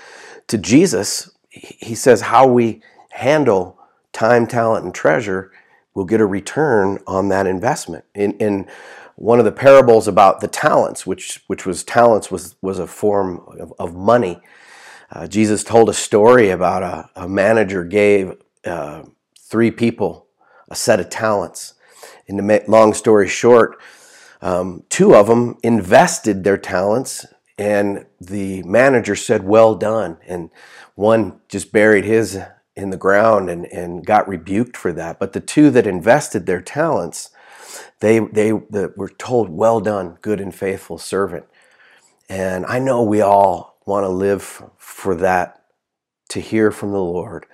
to 0.47 0.57
Jesus, 0.57 1.30
he 1.50 1.95
says 1.95 2.23
how 2.23 2.47
we 2.47 2.80
handle 3.11 3.80
time, 4.12 4.47
talent, 4.47 4.85
and 4.85 4.95
treasure 4.95 5.50
will 5.95 6.05
get 6.05 6.21
a 6.21 6.26
return 6.26 6.99
on 7.07 7.29
that 7.29 7.47
investment. 7.47 8.05
In, 8.14 8.33
in 8.38 8.69
one 9.17 9.38
of 9.38 9.45
the 9.45 9.52
parables 9.52 10.09
about 10.09 10.40
the 10.40 10.49
talents, 10.49 11.07
which 11.07 11.43
which 11.47 11.67
was 11.67 11.85
talents 11.85 12.31
was 12.31 12.57
was 12.62 12.79
a 12.79 12.87
form 12.87 13.45
of, 13.61 13.73
of 13.79 13.95
money. 13.95 14.40
Uh, 15.12 15.26
Jesus 15.26 15.64
told 15.64 15.88
a 15.88 15.95
story 15.95 16.50
about 16.50 16.83
a, 16.83 17.11
a 17.17 17.29
manager 17.29 17.85
gave 17.85 18.35
uh, 18.64 19.02
three 19.38 19.71
people 19.71 20.26
a 20.69 20.76
set 20.76 21.00
of 21.00 21.11
talents. 21.11 21.75
And 22.29 22.38
to 22.38 22.43
make 22.43 22.69
long 22.69 22.95
story 22.95 23.29
short, 23.29 23.81
um, 24.40 24.85
two 24.88 25.14
of 25.14 25.26
them 25.26 25.59
invested 25.62 26.45
their 26.45 26.57
talents 26.57 27.26
and 27.61 28.07
the 28.19 28.62
manager 28.62 29.14
said, 29.14 29.45
Well 29.45 29.75
done. 29.75 30.17
And 30.26 30.50
one 30.95 31.40
just 31.47 31.73
buried 31.73 32.07
his 32.07 32.40
in 32.81 32.91
the 32.91 32.97
ground 32.97 33.51
and, 33.51 33.67
and 33.67 34.05
got 34.05 34.27
rebuked 34.27 34.77
for 34.77 34.93
that. 34.93 35.19
But 35.19 35.33
the 35.33 35.41
two 35.41 35.71
that 35.71 35.87
invested 35.87 36.47
their 36.47 36.61
talents, 36.61 37.31
they, 38.01 38.19
they, 38.19 38.53
were 38.53 39.13
told, 39.19 39.51
Well 39.51 39.81
done, 39.81 40.19
good 40.23 40.41
and 40.41 40.55
faithful 40.55 40.99
servant. 40.99 41.45
And 42.29 42.65
I 42.67 42.79
know 42.79 43.03
we 43.03 43.21
all 43.21 43.79
want 43.87 44.05
to 44.05 44.09
live 44.09 44.63
for 44.79 45.15
that, 45.17 45.63
to 46.31 46.41
hear 46.41 46.71
from 46.71 46.93
the 46.93 46.99
Lord, 46.99 47.47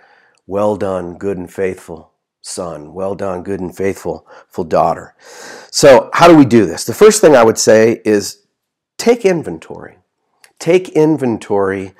Well 0.46 0.76
done, 0.76 1.18
good 1.18 1.38
and 1.38 1.52
faithful 1.52 2.12
son. 2.40 2.94
Well 2.94 3.16
done, 3.16 3.42
good 3.42 3.60
and 3.60 3.76
faithful 3.76 4.26
daughter. 4.68 5.14
So, 5.70 6.10
how 6.14 6.28
do 6.28 6.36
we 6.36 6.44
do 6.44 6.64
this? 6.64 6.84
The 6.84 6.94
first 6.94 7.20
thing 7.20 7.34
I 7.34 7.42
would 7.42 7.58
say 7.58 8.00
is 8.04 8.46
take 8.96 9.24
inventory. 9.24 9.98
Take 10.58 10.90
inventory 10.90 11.92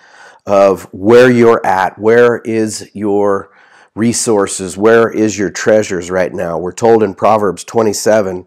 of 0.46 0.84
where 0.92 1.30
you're 1.30 1.64
at. 1.66 1.98
Where 1.98 2.38
is 2.38 2.90
your 2.94 3.50
resources? 3.94 4.76
Where 4.76 5.10
is 5.10 5.38
your 5.38 5.50
treasures 5.50 6.10
right 6.10 6.32
now? 6.32 6.58
We're 6.58 6.72
told 6.72 7.02
in 7.02 7.14
Proverbs 7.14 7.64
27, 7.64 8.46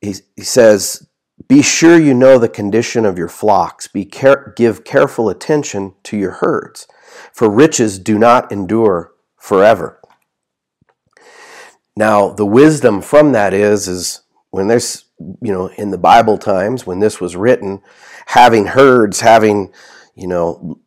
he, 0.00 0.14
he 0.36 0.42
says, 0.42 1.08
Be 1.48 1.62
sure 1.62 1.98
you 1.98 2.12
know 2.12 2.38
the 2.38 2.48
condition 2.48 3.06
of 3.06 3.16
your 3.16 3.28
flocks. 3.28 3.88
Be 3.88 4.04
care- 4.04 4.52
give 4.56 4.84
careful 4.84 5.28
attention 5.28 5.94
to 6.04 6.16
your 6.16 6.32
herds, 6.32 6.86
for 7.32 7.48
riches 7.48 7.98
do 7.98 8.18
not 8.18 8.52
endure 8.52 9.12
forever. 9.38 9.98
Now, 11.96 12.30
the 12.30 12.46
wisdom 12.46 13.02
from 13.02 13.32
that 13.32 13.52
is, 13.52 13.86
is 13.86 14.22
when 14.50 14.66
there's, 14.66 15.04
you 15.18 15.52
know, 15.52 15.66
in 15.68 15.90
the 15.90 15.98
Bible 15.98 16.38
times, 16.38 16.86
when 16.86 17.00
this 17.00 17.20
was 17.20 17.36
written, 17.36 17.82
having 18.26 18.66
herds, 18.66 19.20
having, 19.20 19.72
you 20.14 20.26
know, 20.26 20.78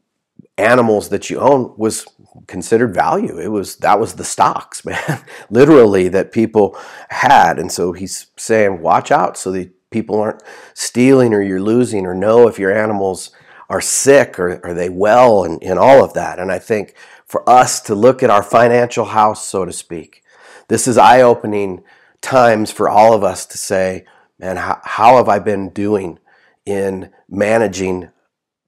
animals 0.58 1.10
that 1.10 1.30
you 1.30 1.40
own 1.40 1.74
was 1.78 2.06
considered 2.48 2.94
value. 2.94 3.38
It 3.38 3.50
was 3.50 3.78
that 3.78 4.00
was 4.00 4.16
the 4.16 4.24
stocks, 4.24 4.86
man, 4.86 5.24
literally 5.50 6.08
that 6.10 6.32
people 6.32 6.78
had. 7.10 7.60
And 7.60 7.72
so 7.72 7.92
he's 7.92 8.28
saying, 8.38 8.82
watch 8.82 9.12
out 9.12 9.38
so 9.38 9.52
that 9.52 9.72
people 9.90 10.20
aren't 10.20 10.44
stealing 10.74 11.34
or 11.34 11.42
you're 11.42 11.62
losing 11.62 12.06
or 12.06 12.14
know 12.14 12.48
if 12.48 12.60
your 12.60 12.74
animals 12.76 13.32
are 13.70 13.82
sick 13.82 14.38
or 14.40 14.60
are 14.64 14.74
they 14.74 14.90
well 14.90 15.44
and, 15.44 15.62
and 15.64 15.80
all 15.80 16.04
of 16.04 16.14
that. 16.14 16.40
And 16.40 16.52
I 16.52 16.60
think 16.60 16.96
for 17.26 17.48
us 17.50 17.82
to 17.82 17.96
look 17.96 18.22
at 18.22 18.30
our 18.30 18.44
financial 18.44 19.06
house, 19.06 19.46
so 19.46 19.66
to 19.66 19.74
speak, 19.74 20.24
this 20.68 20.88
is 20.88 20.98
eye 20.98 21.22
opening 21.22 21.84
times 22.22 22.72
for 22.72 22.90
all 22.90 23.14
of 23.14 23.24
us 23.24 23.46
to 23.48 23.58
say, 23.58 24.06
man, 24.40 24.58
how, 24.58 24.80
how 24.84 25.18
have 25.18 25.30
I 25.30 25.40
been 25.40 25.70
doing 25.70 26.20
in 26.66 27.12
managing 27.30 28.10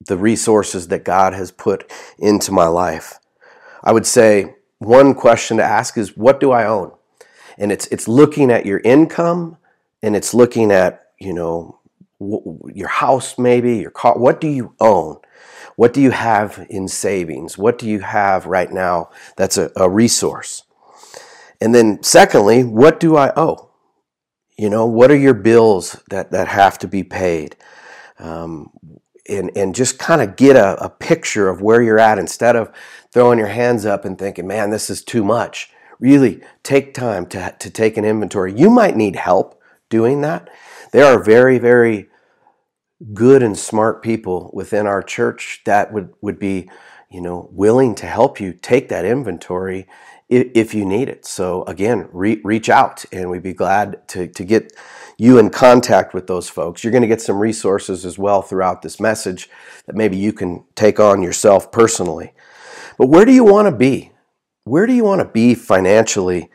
the 0.06 0.16
resources 0.16 0.88
that 0.88 1.04
God 1.04 1.34
has 1.34 1.50
put 1.50 1.90
into 2.18 2.52
my 2.52 2.66
life. 2.66 3.18
I 3.82 3.92
would 3.92 4.06
say 4.06 4.54
one 4.78 5.14
question 5.14 5.56
to 5.56 5.64
ask 5.64 5.98
is 5.98 6.16
what 6.16 6.40
do 6.40 6.52
I 6.52 6.66
own? 6.66 6.92
And 7.56 7.72
it's 7.72 7.86
it's 7.88 8.06
looking 8.06 8.50
at 8.50 8.66
your 8.66 8.80
income 8.80 9.56
and 10.02 10.14
it's 10.14 10.32
looking 10.32 10.70
at, 10.70 11.06
you 11.18 11.34
know, 11.34 11.78
your 12.20 12.88
house 12.88 13.38
maybe, 13.38 13.78
your 13.78 13.90
car, 13.90 14.18
what 14.18 14.40
do 14.40 14.48
you 14.48 14.74
own? 14.80 15.18
What 15.76 15.92
do 15.92 16.00
you 16.00 16.10
have 16.10 16.66
in 16.68 16.88
savings? 16.88 17.56
What 17.56 17.78
do 17.78 17.88
you 17.88 18.00
have 18.00 18.46
right 18.46 18.70
now 18.70 19.10
that's 19.36 19.56
a, 19.56 19.70
a 19.76 19.88
resource? 19.88 20.64
And 21.60 21.74
then 21.74 22.02
secondly, 22.02 22.64
what 22.64 23.00
do 23.00 23.16
I 23.16 23.32
owe? 23.36 23.70
You 24.56 24.70
know, 24.70 24.86
what 24.86 25.10
are 25.10 25.16
your 25.16 25.34
bills 25.34 26.02
that, 26.10 26.32
that 26.32 26.48
have 26.48 26.78
to 26.80 26.88
be 26.88 27.04
paid? 27.04 27.56
Um, 28.18 28.70
and, 29.28 29.50
and 29.56 29.74
just 29.74 29.98
kind 29.98 30.22
of 30.22 30.36
get 30.36 30.56
a, 30.56 30.82
a 30.82 30.88
picture 30.88 31.48
of 31.48 31.60
where 31.60 31.82
you're 31.82 31.98
at 31.98 32.18
instead 32.18 32.56
of 32.56 32.72
throwing 33.12 33.38
your 33.38 33.48
hands 33.48 33.86
up 33.86 34.04
and 34.04 34.18
thinking, 34.18 34.46
man, 34.46 34.70
this 34.70 34.90
is 34.90 35.02
too 35.02 35.24
much. 35.24 35.70
Really 36.00 36.40
take 36.62 36.94
time 36.94 37.26
to, 37.26 37.54
to 37.58 37.70
take 37.70 37.96
an 37.96 38.04
inventory. 38.04 38.52
You 38.54 38.70
might 38.70 38.96
need 38.96 39.16
help 39.16 39.60
doing 39.88 40.20
that. 40.20 40.48
There 40.92 41.04
are 41.04 41.22
very, 41.22 41.58
very 41.58 42.08
good 43.14 43.42
and 43.42 43.58
smart 43.58 44.02
people 44.02 44.50
within 44.52 44.86
our 44.86 45.02
church 45.02 45.62
that 45.64 45.92
would, 45.92 46.12
would 46.20 46.38
be, 46.38 46.70
you 47.10 47.20
know, 47.20 47.48
willing 47.52 47.94
to 47.96 48.06
help 48.06 48.40
you 48.40 48.52
take 48.52 48.88
that 48.88 49.04
inventory 49.04 49.86
if, 50.28 50.48
if 50.54 50.74
you 50.74 50.84
need 50.84 51.08
it. 51.08 51.24
So 51.24 51.64
again, 51.64 52.08
re- 52.12 52.40
reach 52.44 52.68
out 52.68 53.04
and 53.12 53.30
we'd 53.30 53.42
be 53.42 53.54
glad 53.54 54.06
to, 54.08 54.28
to 54.28 54.44
get 54.44 54.72
you 55.18 55.36
in 55.38 55.50
contact 55.50 56.14
with 56.14 56.28
those 56.28 56.48
folks. 56.48 56.82
You're 56.82 56.92
going 56.92 57.02
to 57.02 57.08
get 57.08 57.20
some 57.20 57.38
resources 57.38 58.06
as 58.06 58.18
well 58.18 58.40
throughout 58.40 58.82
this 58.82 59.00
message 59.00 59.50
that 59.86 59.96
maybe 59.96 60.16
you 60.16 60.32
can 60.32 60.64
take 60.76 61.00
on 61.00 61.22
yourself 61.22 61.72
personally. 61.72 62.32
But 62.96 63.08
where 63.08 63.24
do 63.24 63.32
you 63.32 63.44
want 63.44 63.66
to 63.66 63.72
be? 63.72 64.12
Where 64.64 64.86
do 64.86 64.92
you 64.92 65.04
want 65.04 65.20
to 65.20 65.28
be 65.28 65.54
financially 65.54 66.50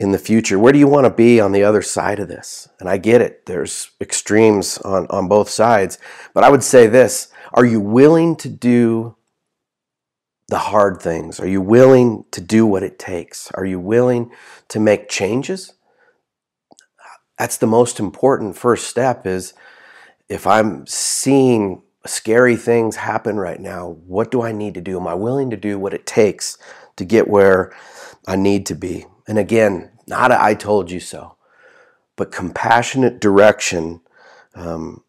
in 0.00 0.10
the 0.10 0.18
future? 0.18 0.58
Where 0.58 0.72
do 0.72 0.80
you 0.80 0.88
want 0.88 1.04
to 1.04 1.10
be 1.10 1.40
on 1.40 1.52
the 1.52 1.62
other 1.62 1.82
side 1.82 2.18
of 2.18 2.26
this? 2.26 2.68
And 2.80 2.88
I 2.88 2.96
get 2.96 3.20
it, 3.20 3.46
there's 3.46 3.92
extremes 4.00 4.78
on, 4.78 5.06
on 5.08 5.28
both 5.28 5.48
sides. 5.48 5.98
But 6.34 6.42
I 6.42 6.50
would 6.50 6.64
say 6.64 6.88
this 6.88 7.32
are 7.54 7.64
you 7.64 7.80
willing 7.80 8.34
to 8.36 8.48
do 8.48 9.16
the 10.48 10.58
hard 10.58 11.00
things? 11.00 11.38
Are 11.38 11.46
you 11.46 11.60
willing 11.60 12.24
to 12.32 12.40
do 12.40 12.66
what 12.66 12.82
it 12.82 12.98
takes? 12.98 13.50
Are 13.52 13.64
you 13.64 13.78
willing 13.78 14.32
to 14.68 14.80
make 14.80 15.08
changes? 15.08 15.74
That's 17.42 17.56
the 17.56 17.66
most 17.66 17.98
important 17.98 18.56
first 18.56 18.86
step 18.86 19.26
is 19.26 19.52
if 20.28 20.46
I'm 20.46 20.86
seeing 20.86 21.82
scary 22.06 22.54
things 22.54 22.94
happen 22.94 23.36
right 23.36 23.58
now, 23.58 23.96
what 24.06 24.30
do 24.30 24.42
I 24.42 24.52
need 24.52 24.74
to 24.74 24.80
do? 24.80 24.96
Am 24.96 25.08
I 25.08 25.14
willing 25.14 25.50
to 25.50 25.56
do 25.56 25.76
what 25.76 25.92
it 25.92 26.06
takes 26.06 26.56
to 26.94 27.04
get 27.04 27.26
where 27.26 27.74
I 28.28 28.36
need 28.36 28.64
to 28.66 28.76
be? 28.76 29.06
And 29.26 29.40
again, 29.40 29.90
not 30.06 30.30
a 30.30 30.40
I 30.40 30.54
told 30.54 30.92
you 30.92 31.00
so, 31.00 31.34
but 32.14 32.30
compassionate 32.30 33.20
direction 33.20 34.02
um, 34.54 35.02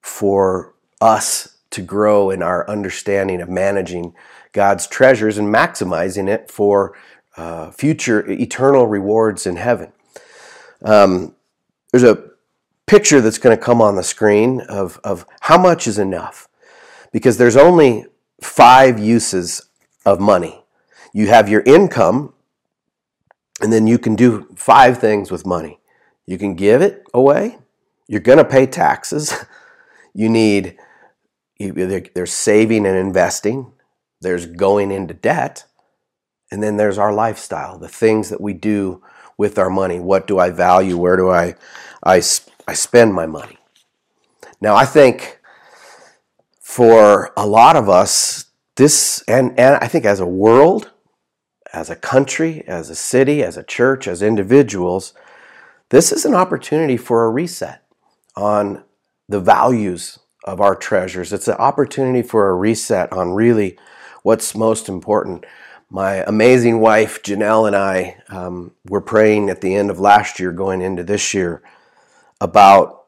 for 0.00 0.76
us 1.00 1.56
to 1.70 1.82
grow 1.82 2.30
in 2.30 2.40
our 2.40 2.70
understanding 2.70 3.40
of 3.40 3.48
managing 3.48 4.14
God's 4.52 4.86
treasures 4.86 5.38
and 5.38 5.52
maximizing 5.52 6.28
it 6.28 6.52
for 6.52 6.96
uh, 7.36 7.72
future 7.72 8.30
eternal 8.30 8.86
rewards 8.86 9.44
in 9.44 9.56
heaven. 9.56 9.92
Um, 10.84 11.34
there's 11.90 12.04
a 12.04 12.30
picture 12.86 13.20
that's 13.20 13.38
going 13.38 13.56
to 13.56 13.62
come 13.62 13.80
on 13.80 13.96
the 13.96 14.02
screen 14.02 14.60
of, 14.62 15.00
of 15.04 15.26
how 15.40 15.58
much 15.58 15.86
is 15.86 15.98
enough. 15.98 16.48
Because 17.12 17.38
there's 17.38 17.56
only 17.56 18.06
five 18.40 18.98
uses 18.98 19.68
of 20.06 20.20
money. 20.20 20.62
You 21.12 21.28
have 21.28 21.48
your 21.48 21.62
income, 21.62 22.32
and 23.60 23.72
then 23.72 23.86
you 23.86 23.98
can 23.98 24.14
do 24.14 24.48
five 24.56 24.98
things 24.98 25.30
with 25.30 25.44
money. 25.44 25.80
You 26.26 26.38
can 26.38 26.54
give 26.54 26.82
it 26.82 27.04
away. 27.12 27.58
You're 28.06 28.20
going 28.20 28.38
to 28.38 28.44
pay 28.44 28.66
taxes. 28.66 29.34
You 30.12 30.28
need 30.28 30.76
there's 31.60 32.32
saving 32.32 32.86
and 32.86 32.96
investing, 32.96 33.72
there's 34.20 34.46
going 34.46 34.90
into 34.90 35.14
debt, 35.14 35.64
and 36.50 36.62
then 36.62 36.76
there's 36.76 36.98
our 36.98 37.12
lifestyle, 37.12 37.78
the 37.78 37.88
things 37.88 38.30
that 38.30 38.40
we 38.40 38.54
do 38.54 39.02
with 39.40 39.58
our 39.58 39.70
money. 39.70 39.98
What 39.98 40.26
do 40.26 40.38
I 40.38 40.50
value? 40.50 40.98
Where 40.98 41.16
do 41.16 41.30
I, 41.30 41.54
I, 42.04 42.16
I 42.68 42.74
spend 42.74 43.14
my 43.14 43.24
money? 43.24 43.56
Now, 44.60 44.76
I 44.76 44.84
think 44.84 45.40
for 46.60 47.32
a 47.38 47.46
lot 47.46 47.74
of 47.74 47.88
us, 47.88 48.50
this, 48.76 49.24
and, 49.26 49.58
and 49.58 49.76
I 49.76 49.88
think 49.88 50.04
as 50.04 50.20
a 50.20 50.26
world, 50.26 50.90
as 51.72 51.88
a 51.88 51.96
country, 51.96 52.62
as 52.66 52.90
a 52.90 52.94
city, 52.94 53.42
as 53.42 53.56
a 53.56 53.62
church, 53.62 54.06
as 54.06 54.20
individuals, 54.20 55.14
this 55.88 56.12
is 56.12 56.26
an 56.26 56.34
opportunity 56.34 56.98
for 56.98 57.24
a 57.24 57.30
reset 57.30 57.82
on 58.36 58.84
the 59.26 59.40
values 59.40 60.18
of 60.44 60.60
our 60.60 60.74
treasures. 60.74 61.32
It's 61.32 61.48
an 61.48 61.54
opportunity 61.54 62.20
for 62.20 62.50
a 62.50 62.54
reset 62.54 63.10
on 63.10 63.32
really 63.32 63.78
what's 64.22 64.54
most 64.54 64.86
important. 64.86 65.46
My 65.90 66.16
amazing 66.26 66.80
wife, 66.80 67.22
Janelle, 67.22 67.66
and 67.66 67.76
I 67.76 68.18
um, 68.28 68.72
were 68.88 69.00
praying 69.00 69.50
at 69.50 69.60
the 69.60 69.74
end 69.74 69.90
of 69.90 70.00
last 70.00 70.40
year, 70.40 70.52
going 70.52 70.82
into 70.82 71.04
this 71.04 71.34
year, 71.34 71.62
about 72.40 73.06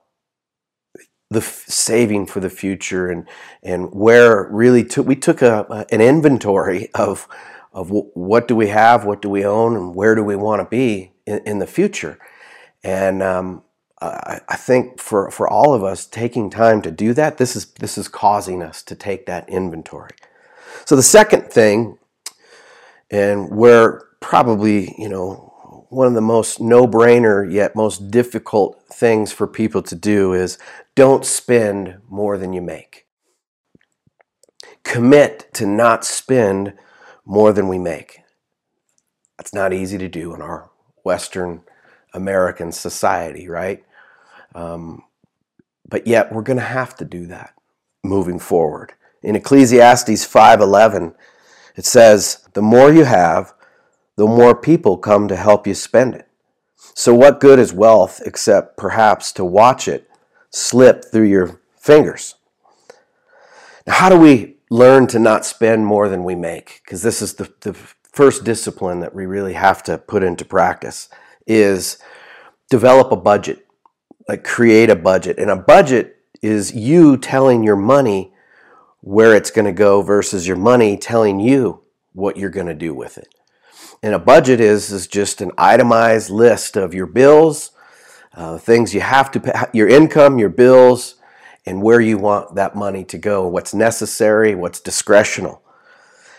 the 1.31 1.41
f- 1.41 1.65
saving 1.69 2.27
for 2.27 2.41
the 2.41 2.51
future 2.51 3.11
and 3.11 3.27
and 3.63 3.93
where 3.95 4.49
really 4.51 4.87
we 4.99 5.17
took 5.17 5.43
a, 5.43 5.87
an 5.93 6.01
inventory 6.01 6.91
of 6.95 7.29
of 7.73 7.89
w- 7.89 8.11
what 8.15 8.49
do 8.49 8.57
we 8.57 8.69
have, 8.69 9.05
what 9.05 9.23
do 9.23 9.31
we 9.31 9.45
own, 9.45 9.77
and 9.77 9.95
where 9.95 10.15
do 10.15 10.25
we 10.25 10.37
want 10.37 10.61
to 10.61 10.69
be 10.69 11.13
in, 11.27 11.41
in 11.47 11.59
the 11.61 11.67
future. 11.67 12.19
And 12.85 13.23
um, 13.23 13.63
I, 14.01 14.41
I 14.49 14.57
think 14.57 15.01
for, 15.01 15.31
for 15.31 15.49
all 15.49 15.75
of 15.75 15.85
us 15.85 16.07
taking 16.07 16.51
time 16.51 16.83
to 16.83 16.91
do 16.91 17.15
that, 17.15 17.39
this 17.39 17.57
is 17.57 17.67
this 17.67 17.97
is 17.99 18.09
causing 18.09 18.63
us 18.63 18.83
to 18.85 18.95
take 18.97 19.27
that 19.27 19.49
inventory. 19.49 20.11
So 20.85 20.97
the 20.97 21.03
second 21.03 21.45
thing, 21.53 21.99
and 23.13 23.55
where 23.57 24.03
probably 24.21 24.95
you 24.99 25.09
know 25.09 25.87
one 25.91 26.07
of 26.09 26.15
the 26.15 26.21
most 26.23 26.61
no-brainer 26.61 27.51
yet 27.53 27.77
most 27.77 28.11
difficult 28.11 28.83
things 28.91 29.31
for 29.31 29.47
people 29.47 29.83
to 29.83 29.95
do 29.95 30.33
is 30.33 30.59
don't 30.95 31.25
spend 31.25 31.99
more 32.09 32.39
than 32.39 32.53
you 32.53 32.63
make. 32.63 33.07
Commit 34.85 35.53
to 35.55 35.67
not 35.67 36.05
spend 36.05 36.75
more 37.25 37.53
than 37.53 37.69
we 37.69 37.79
make. 37.79 38.21
That's 39.39 39.55
not 39.55 39.73
easy 39.73 39.99
to 39.99 40.09
do 40.09 40.35
in 40.35 40.43
our 40.43 40.71
Western 41.05 41.63
American 42.15 42.73
society, 42.73 43.49
right? 43.49 43.85
Um, 44.55 45.05
but 45.89 46.07
yet 46.07 46.33
we're 46.33 46.43
going 46.43 46.59
to 46.59 46.65
have 46.65 46.97
to 46.97 47.05
do 47.05 47.27
that 47.27 47.55
moving 48.03 48.39
forward. 48.39 48.95
In 49.23 49.37
Ecclesiastes 49.37 50.27
5:11, 50.27 51.15
it 51.77 51.85
says, 51.85 52.39
"The 52.55 52.63
more 52.63 52.93
you 52.93 53.05
have, 53.05 53.55
the 54.17 54.27
more 54.27 54.55
people 54.55 54.97
come 54.97 55.29
to 55.29 55.37
help 55.37 55.67
you 55.67 55.75
spend 55.75 56.15
it. 56.15 56.29
So 56.95 57.15
what 57.15 57.41
good 57.41 57.59
is 57.59 57.73
wealth 57.73 58.21
except 58.25 58.77
perhaps 58.77 59.33
to 59.33 59.45
watch 59.45 59.89
it 59.89 60.09
slip 60.51 61.05
through 61.05 61.27
your 61.27 61.61
fingers?" 61.79 62.35
Now, 63.87 63.95
how 63.95 64.09
do 64.09 64.19
we 64.19 64.59
learn 64.71 65.07
to 65.09 65.19
not 65.19 65.45
spend 65.45 65.87
more 65.87 66.09
than 66.09 66.25
we 66.25 66.35
make? 66.35 66.83
Because 66.85 67.03
this 67.03 67.21
is 67.21 67.35
the, 67.35 67.53
the 67.61 67.75
first 68.13 68.45
discipline 68.45 69.01
that 69.01 69.15
we 69.15 69.27
really 69.27 69.55
have 69.55 69.83
to 69.85 69.99
put 69.99 70.23
into 70.23 70.45
practice 70.45 71.09
is 71.47 71.99
develop 72.69 73.11
a 73.11 73.17
budget 73.17 73.67
like 74.29 74.45
create 74.45 74.91
a 74.91 74.97
budget. 74.97 75.39
And 75.39 75.51
a 75.51 75.57
budget 75.57 76.17
is 76.41 76.75
you 76.75 77.17
telling 77.17 77.63
your 77.63 77.77
money 77.77 78.33
where 79.03 79.37
it's 79.37 79.51
going 79.51 79.67
to 79.67 79.73
go 79.73 80.01
versus 80.01 80.49
your 80.49 80.57
money 80.57 80.97
telling 80.97 81.39
you 81.39 81.83
what 82.13 82.39
you're 82.39 82.51
going 82.51 82.67
to 82.67 82.75
do 82.75 82.95
with 82.95 83.19
it. 83.19 83.29
And 84.03 84.15
a 84.15 84.19
budget 84.19 84.61
is 84.61 84.91
is 84.91 85.07
just 85.07 85.43
an 85.43 85.53
itemized 85.59 86.31
list 86.31 86.77
of 86.77 86.95
your 86.95 87.07
bills, 87.07 87.73
uh, 88.35 88.57
things 88.57 88.95
you 88.95 89.03
have 89.03 89.31
to 89.33 89.41
pay, 89.41 89.53
your 89.75 89.89
income, 89.89 90.39
your 90.39 90.49
bills, 90.49 91.17
and 91.67 91.83
where 91.83 92.01
you 92.01 92.17
want 92.17 92.55
that 92.55 92.75
money 92.75 93.05
to 93.05 93.19
go, 93.19 93.47
what's 93.47 93.75
necessary, 93.75 94.55
what's 94.55 94.81
discretional. 94.81 95.61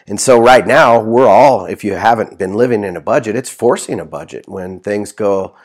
And 0.08 0.20
so 0.20 0.38
right 0.42 0.68
now, 0.68 1.00
we're 1.00 1.30
all, 1.30 1.66
if 1.66 1.86
you 1.86 1.94
haven't 1.94 2.38
been 2.38 2.56
living 2.56 2.84
in 2.84 2.98
a 2.98 3.02
budget, 3.02 3.38
it's 3.38 3.50
forcing 3.50 4.02
a 4.02 4.06
budget 4.06 4.50
when 4.50 4.82
things 4.82 5.14
go 5.14 5.56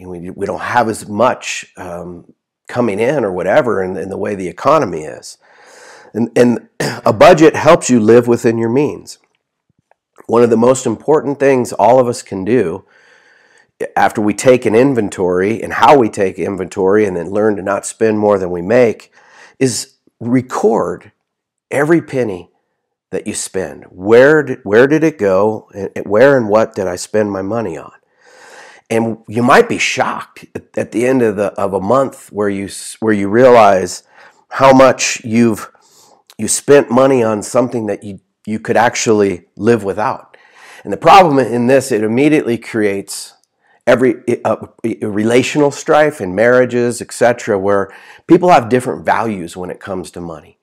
we, 0.00 0.30
we 0.30 0.46
don't 0.46 0.60
have 0.60 0.88
as 0.88 1.08
much 1.08 1.72
um, 1.76 2.32
coming 2.68 2.98
in 2.98 3.24
or 3.24 3.32
whatever 3.32 3.82
in, 3.82 3.96
in, 3.96 4.08
the 4.08 4.16
way 4.16 4.34
the 4.34 4.48
economy 4.48 5.02
is. 5.02 5.38
And, 6.12 6.30
and 6.36 6.68
a 7.04 7.12
budget 7.12 7.56
helps 7.56 7.90
you 7.90 8.00
live 8.00 8.26
within 8.26 8.58
your 8.58 8.68
means. 8.68 9.18
One 10.26 10.42
of 10.42 10.50
the 10.50 10.56
most 10.56 10.86
important 10.86 11.38
things 11.38 11.72
all 11.72 11.98
of 11.98 12.08
us 12.08 12.22
can 12.22 12.44
do 12.44 12.84
after 13.96 14.20
we 14.20 14.32
take 14.32 14.64
an 14.64 14.74
inventory 14.74 15.62
and 15.62 15.72
how 15.72 15.98
we 15.98 16.08
take 16.08 16.38
inventory 16.38 17.04
and 17.04 17.16
then 17.16 17.30
learn 17.30 17.56
to 17.56 17.62
not 17.62 17.84
spend 17.84 18.18
more 18.18 18.38
than 18.38 18.50
we 18.50 18.62
make 18.62 19.12
is 19.58 19.94
record 20.20 21.10
every 21.70 22.00
penny 22.00 22.50
that 23.10 23.26
you 23.26 23.34
spend. 23.34 23.84
Where 23.84 24.42
did, 24.42 24.60
where 24.62 24.86
did 24.86 25.02
it 25.02 25.18
go? 25.18 25.68
Where 26.04 26.36
and 26.36 26.48
what 26.48 26.74
did 26.74 26.86
I 26.86 26.96
spend 26.96 27.32
my 27.32 27.42
money 27.42 27.76
on? 27.76 27.92
and 28.92 29.16
you 29.26 29.42
might 29.42 29.70
be 29.70 29.78
shocked 29.78 30.44
at 30.76 30.92
the 30.92 31.06
end 31.06 31.22
of 31.22 31.36
the 31.36 31.46
of 31.58 31.72
a 31.72 31.80
month 31.80 32.30
where 32.30 32.50
you 32.50 32.68
where 33.00 33.14
you 33.14 33.26
realize 33.26 34.02
how 34.50 34.72
much 34.74 35.24
you've 35.24 35.70
you 36.38 36.48
spent 36.48 36.90
money 36.90 37.22
on 37.22 37.42
something 37.42 37.86
that 37.86 38.02
you 38.02 38.20
you 38.46 38.58
could 38.58 38.76
actually 38.76 39.44
live 39.56 39.84
without. 39.84 40.36
And 40.84 40.92
the 40.92 40.96
problem 40.96 41.38
in 41.38 41.68
this 41.68 41.92
it 41.92 42.02
immediately 42.02 42.58
creates 42.58 43.34
every 43.86 44.16
uh, 44.44 44.66
relational 45.00 45.70
strife 45.70 46.20
in 46.20 46.34
marriages, 46.34 47.00
etc., 47.00 47.58
where 47.58 47.92
people 48.26 48.48
have 48.50 48.68
different 48.68 49.04
values 49.04 49.56
when 49.56 49.70
it 49.70 49.80
comes 49.80 50.10
to 50.12 50.20
money. 50.20 50.58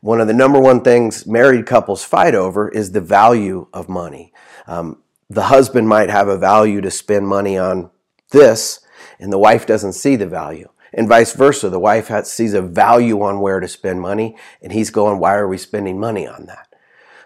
One 0.00 0.20
of 0.20 0.28
the 0.28 0.34
number 0.34 0.58
one 0.58 0.82
things 0.82 1.26
married 1.26 1.66
couples 1.66 2.04
fight 2.04 2.34
over 2.34 2.68
is 2.68 2.92
the 2.92 3.00
value 3.00 3.66
of 3.72 3.88
money. 3.88 4.32
Um, 4.66 5.02
the 5.28 5.44
husband 5.44 5.88
might 5.88 6.10
have 6.10 6.28
a 6.28 6.38
value 6.38 6.80
to 6.80 6.90
spend 6.90 7.28
money 7.28 7.58
on 7.58 7.90
this, 8.30 8.80
and 9.18 9.32
the 9.32 9.38
wife 9.38 9.66
doesn't 9.66 9.92
see 9.92 10.16
the 10.16 10.26
value. 10.26 10.68
And 10.92 11.08
vice 11.08 11.32
versa, 11.32 11.70
the 11.70 11.78
wife 11.78 12.08
has, 12.08 12.30
sees 12.30 12.54
a 12.54 12.62
value 12.62 13.22
on 13.22 13.40
where 13.40 13.60
to 13.60 13.68
spend 13.68 14.00
money, 14.00 14.36
and 14.60 14.72
he's 14.72 14.90
going, 14.90 15.18
Why 15.18 15.34
are 15.34 15.48
we 15.48 15.58
spending 15.58 15.98
money 15.98 16.26
on 16.26 16.46
that? 16.46 16.74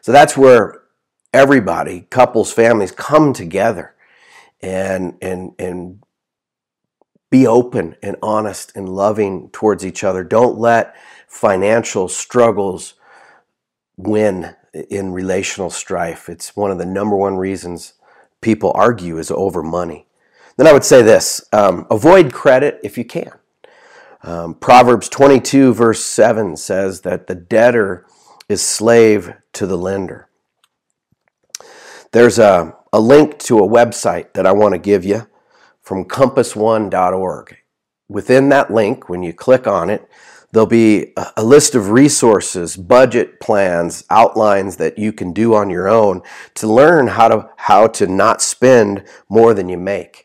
So 0.01 0.13
that's 0.13 0.37
where 0.37 0.83
everybody, 1.33 2.03
couples, 2.11 2.53
families 2.53 2.93
come 2.93 3.33
together 3.33 3.95
and, 4.61 5.17
and, 5.23 5.53
and 5.59 6.03
be 7.31 7.47
open 7.47 7.97
and 8.03 8.17
honest 8.23 8.71
and 8.77 8.89
loving 8.89 9.49
towards 9.51 9.85
each 9.85 10.05
other. 10.05 10.23
Don't 10.23 10.59
let 10.59 10.95
financial 11.27 12.07
struggles 12.09 12.95
win 13.97 14.55
in 14.73 15.13
relational 15.13 15.71
strife. 15.71 16.29
It's 16.29 16.57
one 16.57 16.71
of 16.71 16.79
the 16.79 16.87
number 16.87 17.17
one 17.17 17.37
reasons 17.37 17.95
people 18.41 18.73
argue 18.75 19.19
is 19.19 19.31
over 19.31 19.63
money. 19.63 20.07
Then 20.57 20.67
I 20.67 20.73
would 20.73 20.85
say 20.85 21.03
this 21.03 21.45
um, 21.53 21.87
avoid 21.91 22.33
credit 22.33 22.79
if 22.85 22.97
you 22.97 23.05
can. 23.05 23.33
Um, 24.25 24.55
Proverbs 24.55 25.09
22, 25.11 25.75
verse 25.75 26.03
7 26.03 26.57
says 26.57 27.03
that 27.03 27.27
the 27.27 27.35
debtor 27.35 28.07
is 28.49 28.63
slave 28.63 29.35
to 29.53 29.67
the 29.67 29.77
lender. 29.77 30.31
There's 32.13 32.39
a, 32.39 32.75
a 32.93 33.01
link 33.01 33.39
to 33.41 33.59
a 33.59 33.69
website 33.69 34.33
that 34.33 34.47
I 34.47 34.53
want 34.53 34.73
to 34.73 34.79
give 34.79 35.05
you 35.05 35.29
from 35.83 36.07
compassone.org. 36.07 37.57
Within 38.09 38.49
that 38.49 38.73
link, 38.73 39.09
when 39.11 39.23
you 39.23 39.35
click 39.35 39.67
on 39.67 39.91
it, 39.91 40.09
There'll 40.55 40.69
be 40.69 41.13
a 41.37 41.43
list 41.43 41.75
of 41.75 41.91
resources, 41.91 42.77
budget 42.77 43.41
plans, 43.41 44.05
outlines 44.09 44.77
that 44.77 44.97
you 44.97 45.13
can 45.13 45.33
do 45.33 45.53
on 45.53 45.69
your 45.69 45.89
own 45.89 46.23
to 46.55 46.73
learn 46.73 47.09
how 47.09 47.27
to, 47.27 47.51
how 47.57 47.89
to 47.89 48.07
not 48.07 48.41
spend 48.41 49.03
more 49.29 49.53
than 49.53 49.69
you 49.69 49.77
make. 49.77 50.25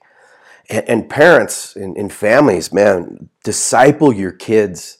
And, 0.69 1.09
parents 1.09 1.75
and, 1.75 1.97
and 1.97 2.13
families, 2.13 2.71
man, 2.71 3.29
disciple 3.43 4.13
your 4.13 4.31
kids 4.31 4.99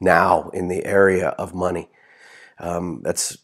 now 0.00 0.48
in 0.50 0.68
the 0.68 0.84
area 0.84 1.30
of 1.30 1.54
money. 1.54 1.88
Um, 2.60 3.02
that's 3.02 3.38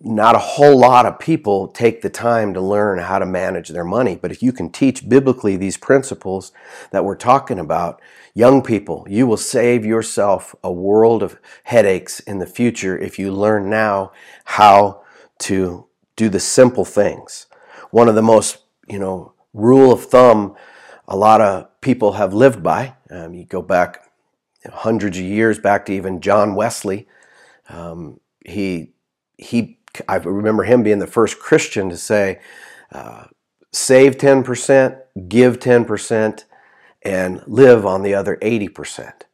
not 0.00 0.34
a 0.34 0.40
whole 0.40 0.78
lot 0.78 1.06
of 1.06 1.18
people 1.18 1.68
take 1.68 2.02
the 2.02 2.10
time 2.10 2.52
to 2.54 2.60
learn 2.60 2.98
how 2.98 3.18
to 3.18 3.26
manage 3.26 3.68
their 3.68 3.84
money. 3.84 4.16
But 4.16 4.32
if 4.32 4.42
you 4.42 4.52
can 4.52 4.70
teach 4.70 5.08
biblically 5.08 5.56
these 5.56 5.76
principles 5.76 6.52
that 6.90 7.04
we're 7.04 7.16
talking 7.16 7.58
about, 7.58 8.00
young 8.34 8.62
people, 8.62 9.06
you 9.08 9.26
will 9.26 9.36
save 9.36 9.84
yourself 9.84 10.54
a 10.64 10.72
world 10.72 11.22
of 11.22 11.38
headaches 11.64 12.20
in 12.20 12.38
the 12.38 12.46
future 12.46 12.98
if 12.98 13.18
you 13.18 13.32
learn 13.32 13.70
now 13.70 14.12
how 14.44 15.02
to 15.38 15.86
do 16.16 16.28
the 16.28 16.40
simple 16.40 16.84
things. 16.84 17.46
One 17.90 18.08
of 18.08 18.14
the 18.14 18.22
most, 18.22 18.58
you 18.88 18.98
know, 18.98 19.32
rule 19.52 19.92
of 19.92 20.04
thumb 20.04 20.56
a 21.08 21.16
lot 21.16 21.40
of 21.40 21.80
people 21.80 22.12
have 22.14 22.34
lived 22.34 22.62
by. 22.62 22.94
Um, 23.10 23.34
you 23.34 23.44
go 23.44 23.62
back 23.62 24.10
hundreds 24.72 25.18
of 25.18 25.24
years 25.24 25.58
back 25.58 25.86
to 25.86 25.92
even 25.94 26.20
John 26.20 26.54
Wesley 26.56 27.06
Um, 27.70 28.20
he 28.44 28.94
he. 29.38 29.78
I 30.08 30.16
remember 30.16 30.64
him 30.64 30.82
being 30.84 31.00
the 31.00 31.06
first 31.08 31.40
Christian 31.40 31.90
to 31.90 31.96
say, 31.98 32.40
uh, 32.92 33.26
"Save 33.72 34.18
ten 34.18 34.44
percent, 34.44 34.96
give 35.28 35.60
ten 35.60 35.84
percent, 35.84 36.46
and 37.04 37.42
live 37.46 37.86
on 37.86 38.02
the 38.02 38.14
other 38.14 38.38
eighty 38.42 38.68
percent." 38.68 39.26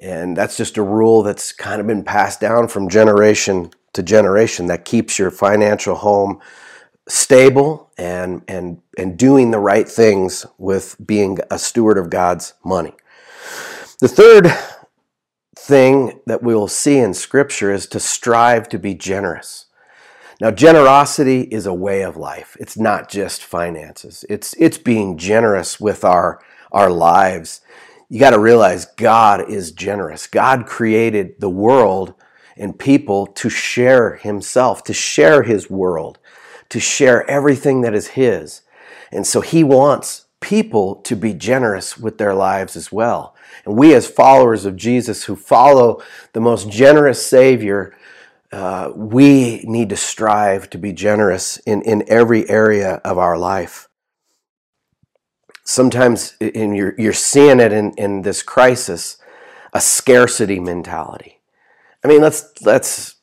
And 0.00 0.36
that's 0.36 0.56
just 0.56 0.78
a 0.78 0.82
rule 0.82 1.22
that's 1.22 1.52
kind 1.52 1.80
of 1.80 1.86
been 1.86 2.04
passed 2.04 2.40
down 2.40 2.68
from 2.68 2.88
generation 2.88 3.70
to 3.94 4.02
generation 4.02 4.66
that 4.66 4.84
keeps 4.84 5.18
your 5.18 5.30
financial 5.30 5.96
home 5.96 6.40
stable 7.08 7.90
and 7.96 8.42
and 8.48 8.80
and 8.98 9.16
doing 9.16 9.50
the 9.50 9.58
right 9.58 9.88
things 9.88 10.46
with 10.58 10.96
being 11.04 11.38
a 11.50 11.58
steward 11.58 11.98
of 11.98 12.10
God's 12.10 12.54
money. 12.64 12.94
The 14.00 14.08
third 14.08 14.48
thing 15.56 16.20
that 16.26 16.42
we 16.42 16.54
will 16.54 16.68
see 16.68 16.98
in 16.98 17.14
scripture 17.14 17.72
is 17.72 17.86
to 17.88 18.00
strive 18.00 18.68
to 18.68 18.78
be 18.78 18.94
generous. 18.94 19.66
Now 20.40 20.50
generosity 20.50 21.42
is 21.42 21.66
a 21.66 21.74
way 21.74 22.02
of 22.02 22.16
life. 22.16 22.56
It's 22.60 22.76
not 22.76 23.08
just 23.08 23.42
finances. 23.42 24.24
It's 24.28 24.54
it's 24.58 24.78
being 24.78 25.16
generous 25.16 25.80
with 25.80 26.04
our 26.04 26.40
our 26.72 26.90
lives. 26.90 27.60
You 28.08 28.20
got 28.20 28.30
to 28.30 28.38
realize 28.38 28.84
God 28.84 29.48
is 29.50 29.72
generous. 29.72 30.26
God 30.26 30.66
created 30.66 31.40
the 31.40 31.50
world 31.50 32.14
and 32.56 32.78
people 32.78 33.26
to 33.26 33.48
share 33.48 34.16
himself, 34.16 34.84
to 34.84 34.92
share 34.92 35.42
his 35.42 35.68
world 35.68 36.18
to 36.68 36.80
share 36.80 37.28
everything 37.30 37.80
that 37.82 37.94
is 37.94 38.08
His. 38.08 38.62
And 39.12 39.26
so 39.26 39.40
He 39.40 39.64
wants 39.64 40.26
people 40.40 40.96
to 40.96 41.16
be 41.16 41.32
generous 41.32 41.98
with 41.98 42.18
their 42.18 42.34
lives 42.34 42.76
as 42.76 42.92
well. 42.92 43.34
And 43.64 43.76
we, 43.76 43.94
as 43.94 44.08
followers 44.08 44.64
of 44.64 44.76
Jesus 44.76 45.24
who 45.24 45.36
follow 45.36 46.02
the 46.32 46.40
most 46.40 46.70
generous 46.70 47.26
Savior, 47.26 47.96
uh, 48.52 48.92
we 48.94 49.62
need 49.64 49.88
to 49.88 49.96
strive 49.96 50.70
to 50.70 50.78
be 50.78 50.92
generous 50.92 51.58
in, 51.58 51.82
in 51.82 52.04
every 52.06 52.48
area 52.48 53.00
of 53.04 53.18
our 53.18 53.36
life. 53.36 53.88
Sometimes 55.64 56.36
in 56.40 56.74
your, 56.74 56.94
you're 56.96 57.12
seeing 57.12 57.58
it 57.58 57.72
in, 57.72 57.92
in 57.94 58.22
this 58.22 58.42
crisis, 58.42 59.18
a 59.72 59.80
scarcity 59.80 60.60
mentality. 60.60 61.40
I 62.04 62.08
mean, 62.08 62.20
let's 62.20 62.52
let's 62.62 63.15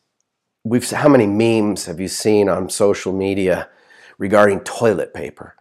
we've 0.63 0.89
how 0.89 1.09
many 1.09 1.27
memes 1.27 1.85
have 1.85 1.99
you 1.99 2.07
seen 2.07 2.49
on 2.49 2.69
social 2.69 3.13
media 3.13 3.69
regarding 4.17 4.61
toilet 4.61 5.13
paper? 5.13 5.55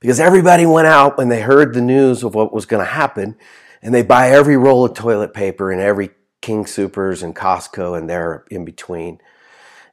Because 0.00 0.20
everybody 0.20 0.66
went 0.66 0.86
out 0.86 1.18
when 1.18 1.28
they 1.28 1.40
heard 1.40 1.74
the 1.74 1.80
news 1.80 2.22
of 2.22 2.34
what 2.34 2.52
was 2.52 2.66
going 2.66 2.84
to 2.84 2.90
happen, 2.92 3.36
and 3.82 3.94
they 3.94 4.02
buy 4.02 4.30
every 4.30 4.56
roll 4.56 4.84
of 4.84 4.94
toilet 4.94 5.34
paper 5.34 5.72
in 5.72 5.80
every 5.80 6.10
King 6.40 6.64
Soopers 6.64 7.22
and 7.22 7.34
Costco 7.34 7.98
and 7.98 8.08
there 8.08 8.44
in 8.50 8.64
between. 8.64 9.20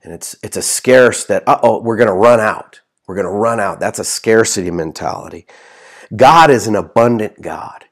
And 0.04 0.14
it's 0.14 0.36
it's 0.44 0.58
a 0.58 0.62
scarce 0.62 1.26
that 1.26 1.48
uh 1.48 1.60
oh 1.64 1.82
we're 1.82 1.98
going 1.98 2.08
to 2.08 2.14
run 2.14 2.40
out. 2.40 2.82
We're 3.08 3.16
going 3.16 3.26
to 3.26 3.32
run 3.32 3.60
out. 3.60 3.80
That's 3.80 4.00
a 4.00 4.04
scarcity 4.04 4.72
mentality. 4.72 5.46
God 6.16 6.52
is 6.52 6.68
an 6.68 6.76
abundant 6.76 7.42
God, 7.42 7.86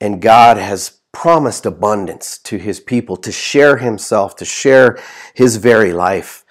and 0.00 0.20
God 0.20 0.56
has 0.56 0.98
promised 1.12 1.66
abundance 1.66 2.38
to 2.38 2.56
his 2.56 2.80
people, 2.80 3.16
to 3.18 3.30
share 3.30 3.76
himself, 3.76 4.34
to 4.36 4.44
share 4.44 4.98
his 5.34 5.56
very 5.56 5.92
life. 5.92 6.44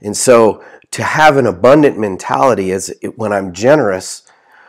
And 0.00 0.16
so 0.16 0.64
to 0.92 1.02
have 1.02 1.36
an 1.36 1.46
abundant 1.46 1.98
mentality 1.98 2.70
is 2.70 2.94
when 3.16 3.32
I'm 3.32 3.52
generous 3.52 4.22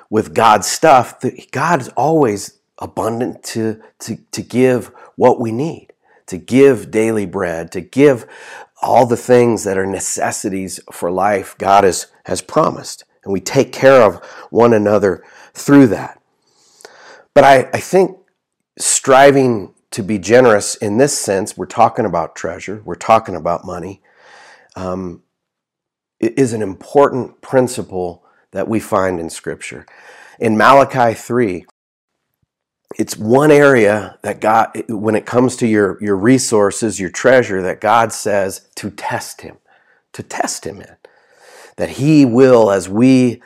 with 0.10 0.34
God's 0.34 0.68
stuff, 0.68 1.24
God 1.52 1.82
is 1.82 1.90
always 1.90 2.60
abundant 2.80 3.44
to, 3.44 3.82
to, 4.00 4.18
to 4.32 4.42
give 4.42 4.88
what 5.16 5.40
we 5.40 5.52
need, 5.52 5.94
to 6.28 6.38
give 6.38 6.92
daily 6.92 7.26
bread, 7.26 7.72
to 7.72 7.82
give 7.82 8.26
all 8.82 9.06
the 9.06 9.18
things 9.18 9.64
that 9.64 9.78
are 9.78 9.86
necessities 9.86 10.80
for 10.92 11.12
life 11.12 11.58
God 11.58 11.84
has, 11.84 12.08
has 12.26 12.42
promised. 12.42 13.04
And 13.24 13.34
we 13.34 13.42
take 13.42 13.72
care 13.72 14.02
of 14.02 14.24
one 14.50 14.74
another 14.74 15.24
through 15.54 15.88
that. 15.88 16.22
But 17.34 17.44
I, 17.44 17.70
I 17.74 17.80
think 17.80 18.18
striving 18.80 19.74
to 19.92 20.04
be 20.04 20.18
generous 20.18 20.76
in 20.76 20.98
this 20.98 21.18
sense, 21.18 21.58
we're 21.58 21.66
talking 21.66 22.06
about 22.06 22.36
treasure, 22.36 22.82
we're 22.86 22.96
talking 22.96 23.36
about 23.36 23.66
money, 23.66 24.02
um, 24.76 25.24
is 26.20 26.54
an 26.54 26.62
important 26.62 27.42
principle 27.42 28.24
that 28.52 28.68
we 28.68 28.80
find 28.80 29.20
in 29.20 29.30
Scripture. 29.30 29.86
In 30.40 30.58
Malachi 30.58 31.14
3, 31.14 31.66
it's 32.98 33.18
one 33.18 33.52
area 33.52 34.18
that 34.24 34.42
God, 34.42 34.84
when 34.90 35.16
it 35.16 35.26
comes 35.26 35.56
to 35.58 35.68
your, 35.68 35.98
your 36.02 36.16
resources, 36.16 37.00
your 37.00 37.10
treasure, 37.10 37.62
that 37.62 37.82
God 37.82 38.12
says 38.12 38.68
to 38.76 38.90
test 38.90 39.42
Him, 39.42 39.58
to 40.14 40.24
test 40.24 40.66
Him 40.66 40.82
in. 40.82 40.96
That 41.78 41.92
He 41.92 42.26
will, 42.26 42.72
as 42.72 42.90
we 42.90 43.42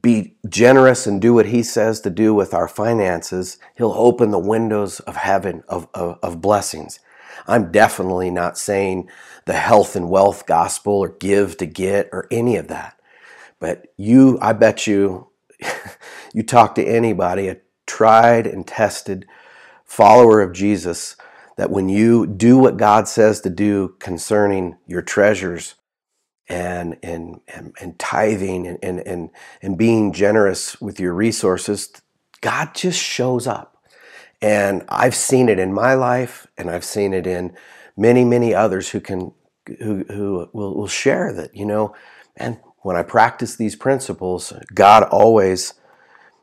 be 0.00 0.36
generous 0.48 1.06
and 1.06 1.20
do 1.20 1.34
what 1.34 1.46
he 1.46 1.62
says 1.62 2.00
to 2.00 2.10
do 2.10 2.34
with 2.34 2.54
our 2.54 2.68
finances, 2.68 3.58
he'll 3.76 3.92
open 3.92 4.30
the 4.30 4.38
windows 4.38 5.00
of 5.00 5.16
heaven 5.16 5.62
of, 5.68 5.88
of, 5.94 6.18
of, 6.22 6.40
blessings. 6.40 7.00
I'm 7.46 7.72
definitely 7.72 8.30
not 8.30 8.58
saying 8.58 9.08
the 9.46 9.54
health 9.54 9.96
and 9.96 10.08
wealth 10.08 10.46
gospel 10.46 10.94
or 10.94 11.08
give 11.08 11.56
to 11.58 11.66
get 11.66 12.08
or 12.12 12.26
any 12.30 12.56
of 12.56 12.68
that. 12.68 13.00
But 13.58 13.92
you, 13.96 14.38
I 14.40 14.52
bet 14.52 14.86
you, 14.86 15.28
you 16.34 16.42
talk 16.42 16.74
to 16.76 16.84
anybody, 16.84 17.48
a 17.48 17.58
tried 17.86 18.46
and 18.46 18.66
tested 18.66 19.26
follower 19.84 20.40
of 20.40 20.52
Jesus, 20.52 21.16
that 21.56 21.70
when 21.70 21.88
you 21.88 22.26
do 22.26 22.56
what 22.58 22.76
God 22.76 23.08
says 23.08 23.40
to 23.42 23.50
do 23.50 23.96
concerning 23.98 24.76
your 24.86 25.02
treasures, 25.02 25.74
and 26.50 26.98
and 27.02 27.40
and, 27.48 27.74
and 27.80 27.98
tithing 27.98 28.66
and, 28.66 28.78
and 28.82 29.00
and 29.06 29.30
and 29.62 29.78
being 29.78 30.12
generous 30.12 30.80
with 30.80 31.00
your 31.00 31.14
resources, 31.14 31.90
God 32.40 32.74
just 32.74 33.00
shows 33.00 33.46
up. 33.46 33.76
And 34.42 34.84
I've 34.88 35.14
seen 35.14 35.48
it 35.48 35.58
in 35.58 35.72
my 35.72 35.94
life, 35.94 36.46
and 36.58 36.68
I've 36.70 36.84
seen 36.84 37.14
it 37.14 37.26
in 37.26 37.54
many, 37.96 38.24
many 38.24 38.54
others 38.54 38.90
who 38.90 39.00
can 39.00 39.32
who 39.78 40.04
who 40.08 40.48
will, 40.52 40.74
will 40.74 40.88
share 40.88 41.32
that, 41.32 41.54
you 41.54 41.64
know, 41.64 41.94
and 42.36 42.58
when 42.78 42.96
I 42.96 43.02
practice 43.02 43.56
these 43.56 43.76
principles, 43.76 44.52
God 44.74 45.04
always 45.04 45.74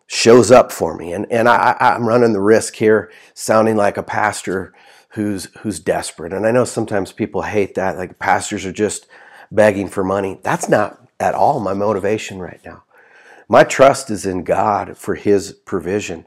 shows 0.05 0.51
up 0.51 0.71
for 0.71 0.95
me. 0.95 1.11
And 1.11 1.29
and 1.31 1.49
I, 1.49 1.75
I'm 1.79 2.07
running 2.07 2.31
the 2.31 2.39
risk 2.39 2.75
here, 2.75 3.11
sounding 3.33 3.75
like 3.75 3.97
a 3.97 4.03
pastor 4.03 4.73
who's 5.09 5.45
who's 5.59 5.79
desperate. 5.79 6.31
And 6.31 6.45
I 6.45 6.51
know 6.51 6.63
sometimes 6.63 7.11
people 7.11 7.41
hate 7.41 7.75
that, 7.75 7.97
like 7.97 8.19
pastors 8.19 8.65
are 8.65 8.71
just 8.71 9.07
begging 9.51 9.89
for 9.89 10.03
money. 10.03 10.39
That's 10.43 10.69
not 10.69 11.07
at 11.19 11.35
all 11.35 11.59
my 11.59 11.73
motivation 11.73 12.39
right 12.39 12.59
now. 12.65 12.83
My 13.49 13.63
trust 13.63 14.09
is 14.09 14.25
in 14.25 14.43
God 14.43 14.97
for 14.97 15.15
His 15.15 15.53
provision. 15.53 16.25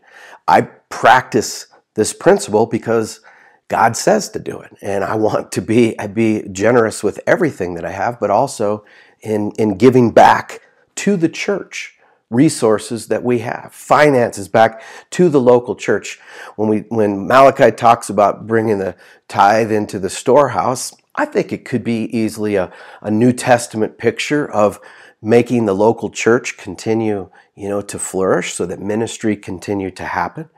I 0.49 0.63
practice 0.89 1.67
this 1.95 2.13
principle 2.13 2.67
because 2.67 3.21
God 3.69 3.97
says 3.97 4.29
to 4.31 4.39
do 4.39 4.61
it. 4.61 4.77
And 4.83 5.05
I 5.05 5.15
want 5.15 5.53
to 5.53 5.63
be, 5.63 5.99
I 5.99 6.07
be 6.07 6.49
generous 6.51 7.03
with 7.03 7.21
everything 7.27 7.75
that 7.75 7.85
I 7.85 7.93
have, 7.93 8.19
but 8.19 8.31
also 8.31 8.85
in, 9.21 9.53
in 9.59 9.77
giving 9.77 10.11
back 10.11 10.63
to 10.97 11.17
the 11.17 11.29
church 11.29 11.97
resources 12.31 13.09
that 13.09 13.23
we 13.23 13.41
have, 13.41 13.73
finances 13.73 14.49
back 14.49 14.83
to 15.11 15.29
the 15.29 15.41
local 15.41 15.75
church. 15.75 16.19
When 16.57 16.69
we 16.69 16.79
when 16.89 17.27
Malachi 17.27 17.73
talks 17.73 18.09
about 18.09 18.47
bringing 18.47 18.79
the 18.79 18.97
tithe 19.29 19.73
into 19.73 19.99
the 19.99 20.11
storehouse, 20.11 20.95
I 21.15 21.25
think 21.25 21.53
it 21.53 21.65
could 21.65 21.85
be 21.85 22.05
easily 22.17 22.57
a, 22.57 22.73
a 23.01 23.11
New 23.11 23.33
Testament 23.33 23.99
picture 23.99 24.51
of 24.51 24.81
making 25.23 25.67
the 25.67 25.75
local 25.75 26.11
church 26.11 26.57
continue, 26.57 27.31
you 27.55 27.69
know, 27.69 27.83
to 27.83 27.99
flourish 27.99 28.55
so 28.55 28.65
that 28.67 28.81
ministry 28.81 29.37
continue 29.37 29.91
to 29.91 30.05
happen. 30.05 30.49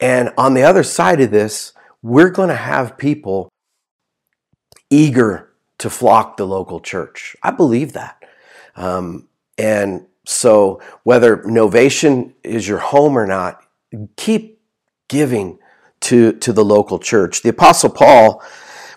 And 0.00 0.30
on 0.36 0.54
the 0.54 0.62
other 0.62 0.82
side 0.82 1.20
of 1.20 1.30
this, 1.30 1.72
we're 2.02 2.30
going 2.30 2.50
to 2.50 2.54
have 2.54 2.98
people 2.98 3.48
eager 4.90 5.52
to 5.78 5.88
flock 5.88 6.36
the 6.36 6.46
local 6.46 6.80
church. 6.80 7.36
I 7.42 7.50
believe 7.50 7.92
that. 7.94 8.22
Um, 8.76 9.28
and 9.56 10.06
so 10.26 10.82
whether 11.04 11.38
Novation 11.38 12.32
is 12.42 12.68
your 12.68 12.78
home 12.78 13.16
or 13.16 13.26
not, 13.26 13.62
keep 14.16 14.60
giving 15.08 15.58
to, 16.00 16.32
to 16.32 16.52
the 16.52 16.64
local 16.64 16.98
church. 16.98 17.42
The 17.42 17.50
Apostle 17.50 17.90
Paul 17.90 18.42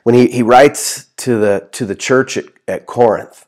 when 0.07 0.15
he, 0.15 0.27
he 0.27 0.41
writes 0.41 1.07
to 1.17 1.37
the 1.37 1.67
to 1.73 1.85
the 1.85 1.93
church 1.93 2.37
at, 2.37 2.45
at 2.65 2.85
Corinth, 2.85 3.45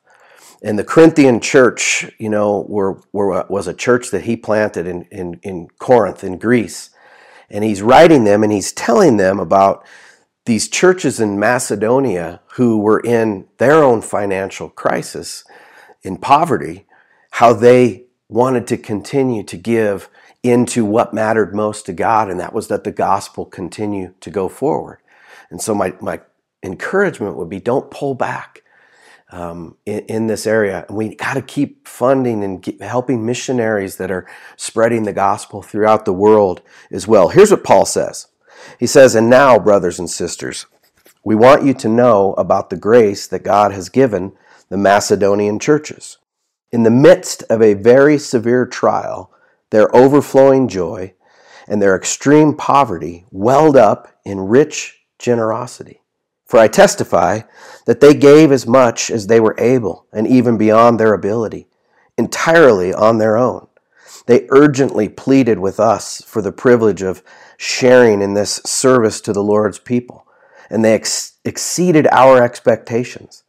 and 0.61 0.77
the 0.77 0.83
Corinthian 0.83 1.39
church, 1.39 2.11
you 2.17 2.27
know, 2.27 2.65
were, 2.67 3.01
were 3.13 3.45
was 3.47 3.65
a 3.65 3.73
church 3.73 4.11
that 4.11 4.23
he 4.23 4.35
planted 4.35 4.85
in, 4.85 5.03
in, 5.03 5.39
in 5.41 5.69
Corinth 5.79 6.21
in 6.21 6.37
Greece. 6.37 6.89
And 7.49 7.63
he's 7.63 7.81
writing 7.81 8.25
them 8.25 8.43
and 8.43 8.51
he's 8.51 8.73
telling 8.73 9.15
them 9.15 9.39
about 9.39 9.85
these 10.43 10.67
churches 10.67 11.21
in 11.21 11.39
Macedonia 11.39 12.41
who 12.55 12.79
were 12.79 12.99
in 12.99 13.47
their 13.57 13.81
own 13.81 14.01
financial 14.01 14.67
crisis, 14.67 15.45
in 16.01 16.17
poverty, 16.17 16.85
how 17.31 17.53
they 17.53 18.03
wanted 18.27 18.67
to 18.67 18.75
continue 18.75 19.43
to 19.43 19.55
give 19.55 20.09
into 20.43 20.83
what 20.83 21.13
mattered 21.13 21.55
most 21.55 21.85
to 21.85 21.93
God, 21.93 22.29
and 22.29 22.37
that 22.41 22.51
was 22.51 22.67
that 22.67 22.83
the 22.83 22.91
gospel 22.91 23.45
continue 23.45 24.13
to 24.19 24.29
go 24.29 24.49
forward. 24.49 24.99
And 25.49 25.61
so 25.61 25.73
my, 25.73 25.95
my 26.01 26.19
encouragement 26.63 27.35
would 27.35 27.49
be 27.49 27.59
don't 27.59 27.91
pull 27.91 28.15
back 28.15 28.63
um, 29.31 29.77
in, 29.85 29.99
in, 30.05 30.27
this 30.27 30.47
area. 30.47 30.85
And 30.87 30.97
we 30.97 31.15
got 31.15 31.35
to 31.35 31.41
keep 31.41 31.87
funding 31.87 32.43
and 32.43 32.61
keep 32.61 32.81
helping 32.81 33.25
missionaries 33.25 33.97
that 33.97 34.09
are 34.09 34.27
spreading 34.57 35.03
the 35.03 35.13
gospel 35.13 35.61
throughout 35.61 36.05
the 36.05 36.13
world 36.13 36.61
as 36.91 37.07
well. 37.07 37.29
Here's 37.29 37.51
what 37.51 37.63
Paul 37.63 37.85
says 37.85 38.27
He 38.79 38.87
says, 38.87 39.15
And 39.15 39.29
now, 39.29 39.59
brothers 39.59 39.99
and 39.99 40.09
sisters, 40.09 40.65
we 41.23 41.35
want 41.35 41.63
you 41.63 41.73
to 41.75 41.89
know 41.89 42.33
about 42.33 42.69
the 42.69 42.77
grace 42.77 43.27
that 43.27 43.43
God 43.43 43.71
has 43.71 43.89
given 43.89 44.33
the 44.69 44.77
Macedonian 44.77 45.59
churches. 45.59 46.17
In 46.71 46.83
the 46.83 46.91
midst 46.91 47.43
of 47.43 47.61
a 47.61 47.73
very 47.73 48.17
severe 48.17 48.65
trial, 48.65 49.31
their 49.71 49.93
overflowing 49.95 50.67
joy 50.67 51.13
and 51.67 51.81
their 51.81 51.95
extreme 51.95 52.55
poverty 52.55 53.25
welled 53.31 53.75
up 53.77 54.07
in 54.25 54.39
rich 54.39 54.99
generosity. 55.19 56.01
For 56.49 56.57
I 56.57 56.67
testify 56.67 57.41
that 57.85 57.99
they 57.99 58.15
gave 58.15 58.51
as 58.51 58.65
much 58.65 59.11
as 59.11 59.27
they 59.27 59.39
were 59.39 59.53
able, 59.59 60.07
and 60.11 60.25
even 60.25 60.57
beyond 60.57 60.99
their 60.99 61.13
ability, 61.13 61.67
entirely 62.17 62.91
on 62.91 63.19
their 63.19 63.37
own. 63.37 63.67
They 64.25 64.47
urgently 64.49 65.09
pleaded 65.09 65.59
with 65.59 65.79
us 65.79 66.23
for 66.25 66.41
the 66.41 66.51
privilege 66.51 67.03
of 67.03 67.21
sharing 67.57 68.23
in 68.23 68.33
this 68.33 68.61
service 68.65 69.21
to 69.21 69.31
the 69.31 69.43
Lord's 69.43 69.77
people, 69.77 70.25
and 70.71 70.83
they 70.83 70.95
ex- 70.95 71.33
exceeded 71.45 72.07
our 72.11 72.41
expectations. 72.41 73.43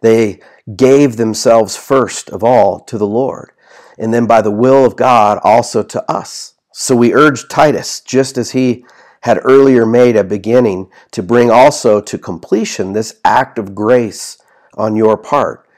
They 0.00 0.40
gave 0.74 1.18
themselves 1.18 1.76
first 1.76 2.30
of 2.30 2.42
all 2.42 2.80
to 2.80 2.96
the 2.96 3.06
Lord, 3.06 3.52
and 3.98 4.14
then 4.14 4.24
by 4.24 4.40
the 4.40 4.50
will 4.50 4.86
of 4.86 4.96
God 4.96 5.38
also 5.44 5.82
to 5.82 6.10
us. 6.10 6.54
So 6.72 6.96
we 6.96 7.12
urge 7.12 7.46
Titus, 7.48 8.00
just 8.00 8.38
as 8.38 8.52
he 8.52 8.86
had 9.28 9.40
earlier 9.44 9.84
made 9.84 10.16
a 10.16 10.24
beginning 10.24 10.90
to 11.10 11.22
bring 11.22 11.50
also 11.50 12.00
to 12.00 12.16
completion 12.16 12.94
this 12.94 13.20
act 13.26 13.58
of 13.58 13.74
grace 13.74 14.38
on 14.72 14.96
your 14.96 15.18
part. 15.18 15.68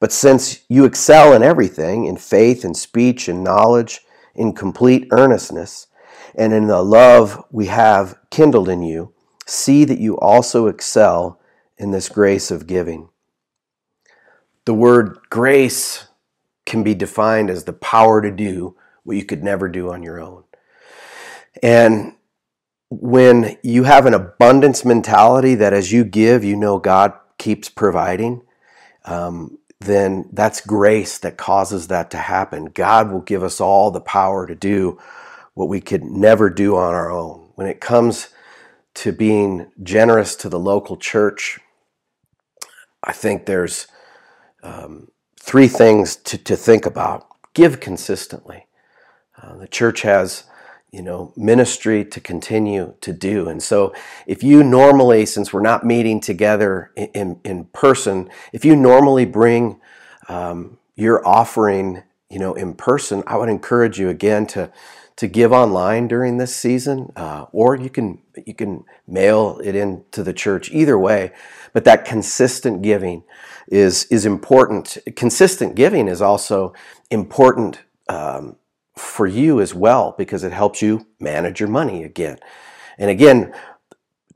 But 0.00 0.10
since 0.10 0.64
you 0.68 0.84
excel 0.84 1.32
in 1.32 1.40
everything, 1.40 2.04
in 2.04 2.16
faith 2.16 2.64
and 2.64 2.76
speech 2.76 3.28
and 3.28 3.44
knowledge, 3.44 4.00
in 4.34 4.52
complete 4.54 5.06
earnestness, 5.12 5.86
and 6.34 6.52
in 6.52 6.66
the 6.66 6.82
love 6.82 7.44
we 7.52 7.66
have 7.66 8.18
kindled 8.30 8.68
in 8.68 8.82
you, 8.82 9.14
see 9.46 9.84
that 9.84 10.00
you 10.00 10.18
also 10.18 10.66
excel 10.66 11.40
in 11.78 11.92
this 11.92 12.08
grace 12.08 12.50
of 12.50 12.66
giving. 12.66 13.08
The 14.64 14.74
word 14.74 15.20
grace 15.30 16.08
can 16.64 16.82
be 16.82 16.92
defined 16.92 17.50
as 17.50 17.62
the 17.62 17.72
power 17.72 18.20
to 18.20 18.32
do 18.32 18.74
what 19.04 19.16
you 19.16 19.24
could 19.24 19.44
never 19.44 19.68
do 19.68 19.92
on 19.92 20.02
your 20.02 20.20
own. 20.20 20.42
And 21.62 22.15
when 22.90 23.58
you 23.62 23.84
have 23.84 24.06
an 24.06 24.14
abundance 24.14 24.84
mentality 24.84 25.54
that 25.56 25.72
as 25.72 25.92
you 25.92 26.04
give, 26.04 26.44
you 26.44 26.56
know 26.56 26.78
God 26.78 27.12
keeps 27.38 27.68
providing, 27.68 28.42
um, 29.04 29.58
then 29.80 30.28
that's 30.32 30.60
grace 30.60 31.18
that 31.18 31.36
causes 31.36 31.88
that 31.88 32.10
to 32.10 32.16
happen. 32.16 32.66
God 32.66 33.10
will 33.10 33.20
give 33.20 33.42
us 33.42 33.60
all 33.60 33.90
the 33.90 34.00
power 34.00 34.46
to 34.46 34.54
do 34.54 34.98
what 35.54 35.68
we 35.68 35.80
could 35.80 36.04
never 36.04 36.50
do 36.50 36.76
on 36.76 36.94
our 36.94 37.10
own. 37.10 37.50
When 37.54 37.66
it 37.66 37.80
comes 37.80 38.28
to 38.94 39.12
being 39.12 39.70
generous 39.82 40.36
to 40.36 40.48
the 40.48 40.58
local 40.58 40.96
church, 40.96 41.58
I 43.02 43.12
think 43.12 43.46
there's 43.46 43.86
um, 44.62 45.08
three 45.38 45.68
things 45.68 46.16
to, 46.16 46.38
to 46.38 46.56
think 46.56 46.86
about. 46.86 47.26
Give 47.54 47.80
consistently. 47.80 48.66
Uh, 49.40 49.56
the 49.56 49.68
church 49.68 50.02
has 50.02 50.44
you 50.92 51.02
know, 51.02 51.32
ministry 51.36 52.04
to 52.04 52.20
continue 52.20 52.94
to 53.00 53.12
do. 53.12 53.48
And 53.48 53.62
so, 53.62 53.92
if 54.26 54.42
you 54.42 54.62
normally, 54.62 55.26
since 55.26 55.52
we're 55.52 55.60
not 55.60 55.84
meeting 55.84 56.20
together 56.20 56.92
in, 56.96 57.40
in, 57.44 57.64
person, 57.66 58.30
if 58.52 58.64
you 58.64 58.76
normally 58.76 59.26
bring 59.26 59.80
um, 60.28 60.78
your 60.94 61.26
offering, 61.26 62.02
you 62.30 62.38
know, 62.38 62.54
in 62.54 62.74
person, 62.74 63.22
I 63.26 63.36
would 63.36 63.48
encourage 63.48 63.98
you 63.98 64.08
again 64.08 64.46
to 64.48 64.70
to 65.16 65.26
give 65.26 65.50
online 65.50 66.08
during 66.08 66.36
this 66.36 66.54
season, 66.54 67.10
uh, 67.16 67.46
or 67.50 67.74
you 67.74 67.90
can 67.90 68.20
you 68.44 68.54
can 68.54 68.84
mail 69.06 69.60
it 69.64 69.74
in 69.74 70.04
to 70.12 70.22
the 70.22 70.32
church. 70.32 70.70
Either 70.70 70.98
way, 70.98 71.32
but 71.72 71.84
that 71.84 72.04
consistent 72.04 72.82
giving 72.82 73.24
is 73.66 74.04
is 74.04 74.26
important. 74.26 74.98
Consistent 75.16 75.74
giving 75.74 76.06
is 76.06 76.22
also 76.22 76.74
important. 77.10 77.80
Um, 78.08 78.56
for 78.96 79.26
you 79.26 79.60
as 79.60 79.74
well 79.74 80.14
because 80.16 80.42
it 80.42 80.52
helps 80.52 80.82
you 80.82 81.06
manage 81.20 81.60
your 81.60 81.68
money 81.68 82.02
again. 82.02 82.38
And 82.98 83.10
again, 83.10 83.54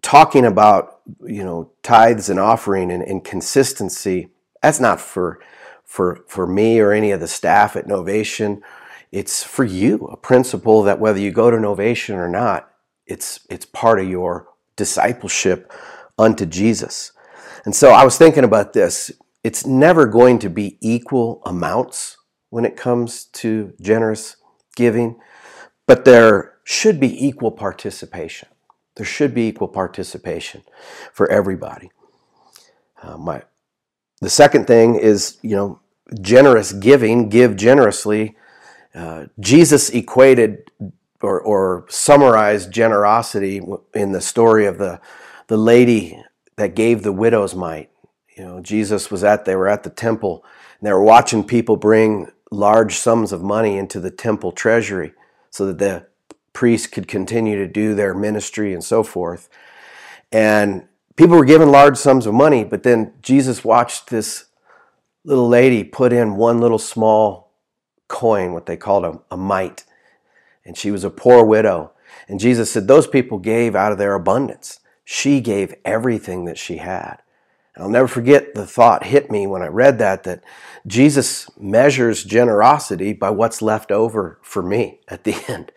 talking 0.03 0.45
about 0.45 1.01
you 1.25 1.43
know 1.43 1.73
tithes 1.83 2.29
and 2.29 2.39
offering 2.39 2.91
and, 2.91 3.03
and 3.03 3.25
consistency, 3.25 4.29
that's 4.63 4.81
not 4.81 5.01
for 5.01 5.41
for 5.85 6.25
for 6.29 6.47
me 6.47 6.81
or 6.81 6.93
any 6.93 7.11
of 7.11 7.21
the 7.21 7.29
staff 7.29 7.77
at 7.77 7.87
Novation. 7.87 8.61
It's 9.13 9.43
for 9.43 9.65
you, 9.65 10.07
a 10.07 10.17
principle 10.17 10.83
that 10.85 11.01
whether 11.01 11.19
you 11.19 11.33
go 11.33 11.51
to 11.51 11.57
Novation 11.57 12.15
or 12.15 12.29
not, 12.29 12.71
it's 13.07 13.41
it's 13.49 13.67
part 13.67 13.99
of 13.99 14.09
your 14.09 14.49
discipleship 14.77 15.73
unto 16.19 16.47
Jesus. 16.47 17.13
And 17.65 17.75
so 17.75 17.91
I 17.91 18.05
was 18.05 18.17
thinking 18.17 18.45
about 18.45 18.73
this. 18.73 19.11
It's 19.43 19.67
never 19.67 20.07
going 20.07 20.39
to 20.41 20.51
be 20.51 20.79
equal 20.81 21.43
amounts 21.45 22.19
when 22.51 22.65
it 22.65 22.77
comes 22.77 23.25
to 23.25 23.73
generous 23.81 24.37
giving, 24.81 25.21
but 25.87 26.05
there 26.07 26.55
should 26.65 26.99
be 26.99 27.13
equal 27.27 27.51
participation. 27.51 28.49
There 28.97 29.05
should 29.07 29.35
be 29.35 29.47
equal 29.47 29.69
participation 29.69 30.63
for 31.13 31.31
everybody. 31.31 31.91
Uh, 33.03 33.19
my, 33.19 33.43
the 34.21 34.31
second 34.31 34.67
thing 34.67 34.95
is, 34.95 35.39
you 35.43 35.55
know, 35.55 35.81
generous 36.23 36.73
giving, 36.73 37.29
give 37.29 37.57
generously. 37.57 38.37
Uh, 38.95 39.27
Jesus 39.39 39.91
equated 39.91 40.71
or, 41.21 41.41
or 41.41 41.85
summarized 41.89 42.73
generosity 42.73 43.61
in 43.95 44.13
the 44.13 44.21
story 44.21 44.65
of 44.67 44.79
the, 44.79 44.99
the 45.49 45.59
lady 45.59 46.23
that 46.57 46.75
gave 46.75 47.03
the 47.03 47.13
widow's 47.13 47.55
mite. 47.55 47.91
You 48.37 48.45
know, 48.45 48.61
Jesus 48.61 49.11
was 49.11 49.23
at, 49.23 49.45
they 49.45 49.57
were 49.57 49.69
at 49.69 49.83
the 49.83 49.91
temple 49.91 50.43
and 50.79 50.87
they 50.87 50.93
were 50.93 51.05
watching 51.05 51.45
people 51.45 51.77
bring 51.77 52.33
large 52.51 52.97
sums 52.97 53.33
of 53.33 53.43
money 53.43 53.79
into 53.79 54.01
the 54.01 54.11
temple 54.11 54.53
treasury 54.53 55.13
so 55.51 55.67
that 55.67 55.79
the 55.79 56.07
priests 56.53 56.87
could 56.87 57.07
continue 57.07 57.57
to 57.57 57.67
do 57.67 57.95
their 57.95 58.15
ministry 58.15 58.75
and 58.75 58.83
so 58.83 59.03
forth. 59.03 59.49
And 60.33 60.87
people 61.17 61.37
were 61.37 61.45
given 61.45 61.71
large 61.71 61.97
sums 61.97 62.27
of 62.27 62.35
money, 62.35 62.65
but 62.65 62.83
then 62.83 63.13
Jesus 63.23 63.65
watched 63.65 64.11
this 64.11 64.47
little 65.25 65.49
lady 65.49 65.85
put 65.85 66.13
in 66.13 66.37
one 66.37 66.61
little 66.61 66.79
small 66.79 67.53
coin, 68.09 68.53
what 68.53 68.67
they 68.67 68.77
called 68.77 69.05
a, 69.05 69.21
a 69.31 69.37
mite. 69.37 69.85
And 70.65 70.77
she 70.77 70.91
was 70.91 71.05
a 71.05 71.11
poor 71.11 71.45
widow. 71.45 71.93
And 72.29 72.41
Jesus 72.41 72.71
said, 72.71 72.87
Those 72.87 73.07
people 73.07 73.39
gave 73.39 73.75
out 73.75 73.93
of 73.93 73.99
their 73.99 74.15
abundance. 74.15 74.81
She 75.05 75.41
gave 75.41 75.75
everything 75.85 76.45
that 76.45 76.59
she 76.59 76.79
had. 76.79 77.17
I'll 77.77 77.89
never 77.89 78.09
forget 78.09 78.55
the 78.55 78.67
thought 78.67 79.05
hit 79.05 79.31
me 79.31 79.47
when 79.47 79.63
I 79.63 79.69
read 79.69 79.99
that 79.99 80.25
that 80.25 80.43
Jesus 80.87 81.49
measures 81.59 82.25
generosity 82.25 83.13
by 83.13 83.31
what's 83.31 83.63
left 83.63 83.91
over 83.91 84.39
for 84.43 84.63
me 84.63 85.01
at 85.09 85.25
the 85.25 85.37
end. 85.49 85.73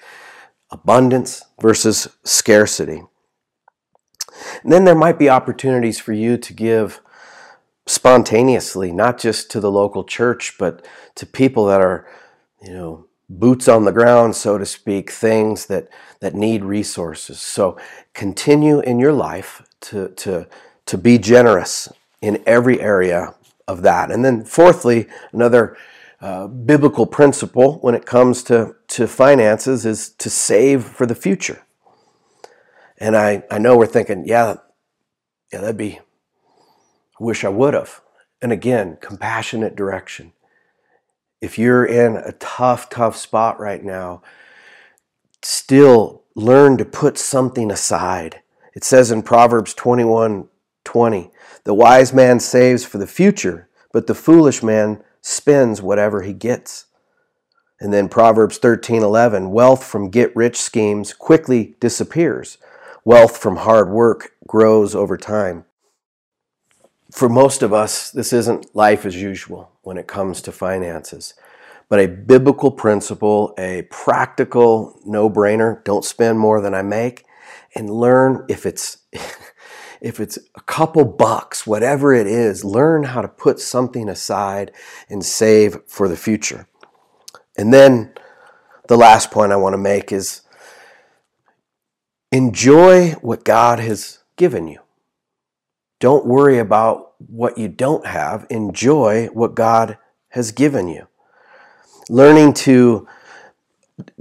Abundance 0.71 1.43
versus 1.61 2.07
scarcity. 2.23 3.03
And 4.63 4.71
then 4.71 4.85
there 4.85 4.95
might 4.95 5.19
be 5.19 5.29
opportunities 5.29 5.99
for 5.99 6.13
you 6.13 6.37
to 6.37 6.53
give 6.53 6.99
spontaneously, 7.85 8.91
not 8.91 9.19
just 9.19 9.51
to 9.51 9.59
the 9.59 9.71
local 9.71 10.03
church, 10.03 10.55
but 10.57 10.85
to 11.15 11.25
people 11.25 11.65
that 11.65 11.81
are, 11.81 12.07
you 12.61 12.73
know, 12.73 13.05
boots 13.29 13.67
on 13.67 13.85
the 13.85 13.91
ground, 13.91 14.35
so 14.35 14.57
to 14.57 14.65
speak, 14.65 15.11
things 15.11 15.65
that, 15.67 15.89
that 16.21 16.33
need 16.33 16.63
resources. 16.63 17.39
So 17.39 17.77
continue 18.13 18.79
in 18.79 18.99
your 18.99 19.13
life 19.13 19.61
to, 19.81 20.09
to 20.09 20.47
to 20.85 20.97
be 20.97 21.17
generous 21.17 21.91
in 22.21 22.43
every 22.45 22.79
area 22.81 23.35
of 23.67 23.81
that. 23.83 24.11
And 24.11 24.23
then, 24.23 24.43
fourthly, 24.43 25.07
another 25.31 25.77
uh, 26.21 26.47
biblical 26.47 27.05
principle 27.05 27.79
when 27.79 27.95
it 27.95 28.05
comes 28.05 28.43
to, 28.43 28.75
to 28.87 29.07
finances 29.07 29.85
is 29.85 30.09
to 30.09 30.29
save 30.29 30.85
for 30.85 31.05
the 31.05 31.15
future. 31.15 31.63
And 32.97 33.17
I, 33.17 33.43
I 33.51 33.57
know 33.57 33.77
we're 33.77 33.87
thinking, 33.87 34.23
yeah, 34.25 34.55
yeah, 35.51 35.59
that'd 35.59 35.77
be, 35.77 35.99
I 35.99 37.23
wish 37.23 37.43
I 37.43 37.49
would 37.49 37.73
have. 37.73 38.01
And 38.41 38.51
again, 38.51 38.97
compassionate 39.01 39.75
direction. 39.75 40.33
If 41.41 41.59
you're 41.59 41.85
in 41.85 42.15
a 42.15 42.31
tough, 42.33 42.89
tough 42.89 43.17
spot 43.17 43.59
right 43.59 43.83
now, 43.83 44.21
still 45.41 46.23
learn 46.35 46.77
to 46.77 46.85
put 46.85 47.17
something 47.17 47.69
aside. 47.69 48.41
It 48.73 48.83
says 48.83 49.11
in 49.11 49.23
Proverbs 49.23 49.73
21 49.73 50.47
20. 50.83 51.31
The 51.65 51.73
wise 51.73 52.13
man 52.13 52.39
saves 52.39 52.85
for 52.85 52.97
the 52.97 53.07
future, 53.07 53.69
but 53.93 54.07
the 54.07 54.15
foolish 54.15 54.63
man 54.63 55.03
spends 55.21 55.81
whatever 55.81 56.21
he 56.23 56.33
gets. 56.33 56.85
And 57.79 57.93
then 57.93 58.09
Proverbs 58.09 58.59
13:11, 58.59 59.51
wealth 59.51 59.83
from 59.83 60.09
get-rich 60.09 60.57
schemes 60.61 61.13
quickly 61.13 61.75
disappears. 61.79 62.57
Wealth 63.05 63.37
from 63.37 63.57
hard 63.57 63.89
work 63.89 64.33
grows 64.47 64.95
over 64.95 65.17
time. 65.17 65.65
for 67.11 67.29
most 67.29 67.61
of 67.63 67.73
us, 67.73 68.11
this 68.11 68.33
isn't 68.33 68.75
life 68.75 69.05
as 69.05 69.15
usual 69.21 69.71
when 69.83 69.97
it 69.97 70.07
comes 70.07 70.41
to 70.41 70.51
finances. 70.51 71.35
But 71.89 71.99
a 71.99 72.07
biblical 72.07 72.71
principle, 72.71 73.53
a 73.57 73.83
practical 73.91 74.99
no 75.05 75.29
brainer, 75.29 75.83
don't 75.83 76.05
spend 76.05 76.39
more 76.39 76.61
than 76.61 76.73
I 76.73 76.81
make, 76.81 77.25
and 77.75 77.89
learn 77.89 78.45
if 78.49 78.65
it's. 78.65 78.97
if 80.03 80.19
it's 80.19 80.37
a 80.53 80.61
couple 80.61 81.05
bucks, 81.05 81.65
whatever 81.65 82.13
it 82.13 82.27
is, 82.27 82.65
learn 82.65 83.03
how 83.03 83.21
to 83.21 83.27
put 83.29 83.57
something 83.57 84.09
aside 84.09 84.73
and 85.09 85.23
save 85.23 85.77
for 85.87 86.09
the 86.09 86.17
future. 86.17 86.67
And 87.57 87.73
then 87.73 88.13
the 88.89 88.97
last 88.97 89.31
point 89.31 89.53
I 89.53 89.55
want 89.55 89.73
to 89.73 89.77
make 89.77 90.11
is 90.11 90.41
enjoy 92.33 93.11
what 93.21 93.45
God 93.45 93.79
has 93.79 94.19
given 94.35 94.67
you. 94.67 94.81
Don't 96.01 96.25
worry 96.25 96.59
about 96.59 97.13
what 97.17 97.57
you 97.57 97.69
don't 97.69 98.05
have. 98.05 98.45
Enjoy 98.49 99.27
what 99.27 99.55
God 99.55 99.97
has 100.29 100.51
given 100.51 100.89
you. 100.89 101.07
Learning 102.09 102.51
to 102.53 103.07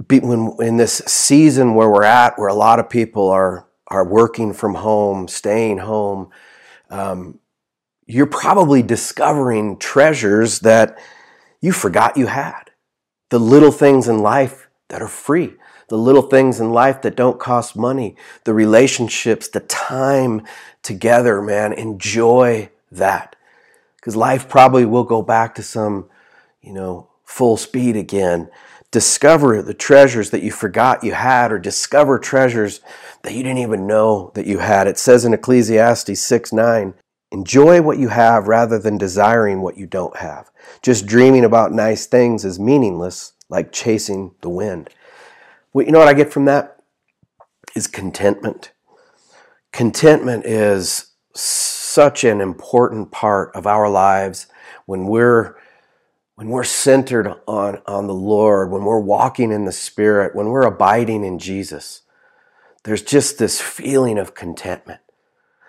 be 0.07 0.21
when 0.21 0.55
in 0.61 0.77
this 0.77 0.99
season 1.07 1.75
where 1.75 1.89
we're 1.89 2.05
at, 2.05 2.39
where 2.39 2.47
a 2.47 2.53
lot 2.53 2.79
of 2.79 2.89
people 2.89 3.27
are 3.27 3.67
are 3.93 4.03
working 4.03 4.53
from 4.53 4.73
home, 4.73 5.27
staying 5.27 5.77
home, 5.77 6.29
um, 6.89 7.39
you're 8.07 8.25
probably 8.25 8.81
discovering 8.81 9.77
treasures 9.77 10.59
that 10.59 10.97
you 11.61 11.71
forgot 11.71 12.17
you 12.17 12.25
had. 12.25 12.71
The 13.29 13.39
little 13.39 13.71
things 13.71 14.07
in 14.07 14.19
life 14.19 14.67
that 14.89 15.01
are 15.01 15.07
free, 15.07 15.53
the 15.89 15.97
little 15.97 16.23
things 16.23 16.59
in 16.59 16.71
life 16.71 17.03
that 17.03 17.15
don't 17.15 17.39
cost 17.39 17.75
money, 17.75 18.15
the 18.45 18.53
relationships, 18.53 19.47
the 19.47 19.59
time 19.61 20.41
together, 20.81 21.41
man. 21.41 21.71
Enjoy 21.71 22.69
that. 22.91 23.35
Because 23.95 24.15
life 24.15 24.49
probably 24.49 24.85
will 24.85 25.03
go 25.03 25.21
back 25.21 25.55
to 25.55 25.63
some, 25.63 26.09
you 26.61 26.73
know, 26.73 27.09
full 27.23 27.57
speed 27.57 27.95
again 27.95 28.49
discover 28.93 29.59
the 29.63 29.73
treasures 29.73 30.29
that 30.29 30.43
you 30.43 30.51
forgot 30.51 31.03
you 31.03 31.13
had 31.13 31.51
or 31.51 31.57
discover 31.57 32.19
treasures 32.19 32.79
that 33.23 33.33
you 33.33 33.41
didn't 33.41 33.57
even 33.57 33.87
know 33.87 34.31
that 34.35 34.45
you 34.45 34.59
had. 34.59 34.87
It 34.87 34.99
says 34.99 35.25
in 35.25 35.33
Ecclesiastes 35.33 36.21
6 36.21 36.53
9, 36.53 36.93
enjoy 37.31 37.81
what 37.81 37.97
you 37.97 38.09
have 38.09 38.47
rather 38.47 38.77
than 38.77 38.99
desiring 38.99 39.61
what 39.61 39.77
you 39.77 39.87
don't 39.87 40.17
have. 40.17 40.51
Just 40.83 41.07
dreaming 41.07 41.43
about 41.43 41.73
nice 41.73 42.05
things 42.05 42.45
is 42.45 42.59
meaningless, 42.59 43.33
like 43.49 43.71
chasing 43.71 44.35
the 44.41 44.49
wind. 44.49 44.91
Well, 45.73 45.87
you 45.87 45.91
know 45.91 45.99
what 45.99 46.07
I 46.07 46.13
get 46.13 46.31
from 46.31 46.45
that? 46.45 46.77
Is 47.75 47.87
contentment. 47.87 48.73
Contentment 49.71 50.45
is 50.45 51.13
such 51.33 52.23
an 52.23 52.41
important 52.41 53.11
part 53.11 53.51
of 53.55 53.65
our 53.65 53.89
lives 53.89 54.45
when 54.85 55.07
we're 55.07 55.57
when 56.43 56.51
we're 56.51 56.63
centered 56.65 57.33
on, 57.47 57.81
on 57.87 58.07
the 58.07 58.13
Lord, 58.13 58.69
when 58.69 58.83
we're 58.83 58.99
walking 58.99 59.49
in 59.49 59.63
the 59.63 59.71
Spirit, 59.71 60.35
when 60.35 60.47
we're 60.47 60.65
abiding 60.65 61.23
in 61.23 61.39
Jesus, 61.39 62.01
there's 62.83 63.01
just 63.01 63.37
this 63.37 63.61
feeling 63.61 64.17
of 64.17 64.35
contentment 64.35 64.99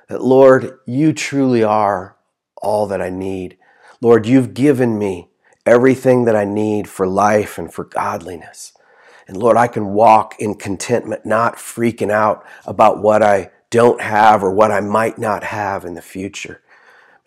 that, 0.08 0.20
Lord, 0.20 0.80
you 0.84 1.12
truly 1.12 1.62
are 1.62 2.16
all 2.60 2.88
that 2.88 3.00
I 3.00 3.08
need. 3.08 3.56
Lord, 4.00 4.26
you've 4.26 4.52
given 4.52 4.98
me 4.98 5.28
everything 5.64 6.24
that 6.24 6.34
I 6.34 6.44
need 6.44 6.88
for 6.88 7.06
life 7.06 7.56
and 7.56 7.72
for 7.72 7.84
godliness. 7.84 8.72
And 9.28 9.36
Lord, 9.36 9.56
I 9.56 9.68
can 9.68 9.94
walk 9.94 10.34
in 10.40 10.56
contentment, 10.56 11.24
not 11.24 11.54
freaking 11.54 12.10
out 12.10 12.44
about 12.66 13.00
what 13.00 13.22
I 13.22 13.52
don't 13.70 14.00
have 14.00 14.42
or 14.42 14.50
what 14.50 14.72
I 14.72 14.80
might 14.80 15.18
not 15.18 15.44
have 15.44 15.84
in 15.84 15.94
the 15.94 16.02
future. 16.02 16.62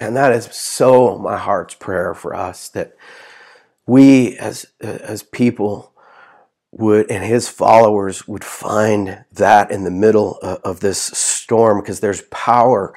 And 0.01 0.17
that 0.17 0.33
is 0.33 0.49
so 0.51 1.17
my 1.17 1.37
heart's 1.37 1.75
prayer 1.75 2.13
for 2.13 2.35
us 2.35 2.67
that 2.69 2.93
we 3.87 4.37
as 4.37 4.65
as 4.81 5.23
people 5.23 5.93
would 6.71 7.09
and 7.09 7.23
his 7.23 7.47
followers 7.47 8.27
would 8.27 8.43
find 8.43 9.25
that 9.31 9.71
in 9.71 9.83
the 9.83 9.91
middle 9.91 10.37
of 10.41 10.81
this 10.81 11.01
storm 11.01 11.81
because 11.81 12.01
there's 12.01 12.21
power 12.23 12.93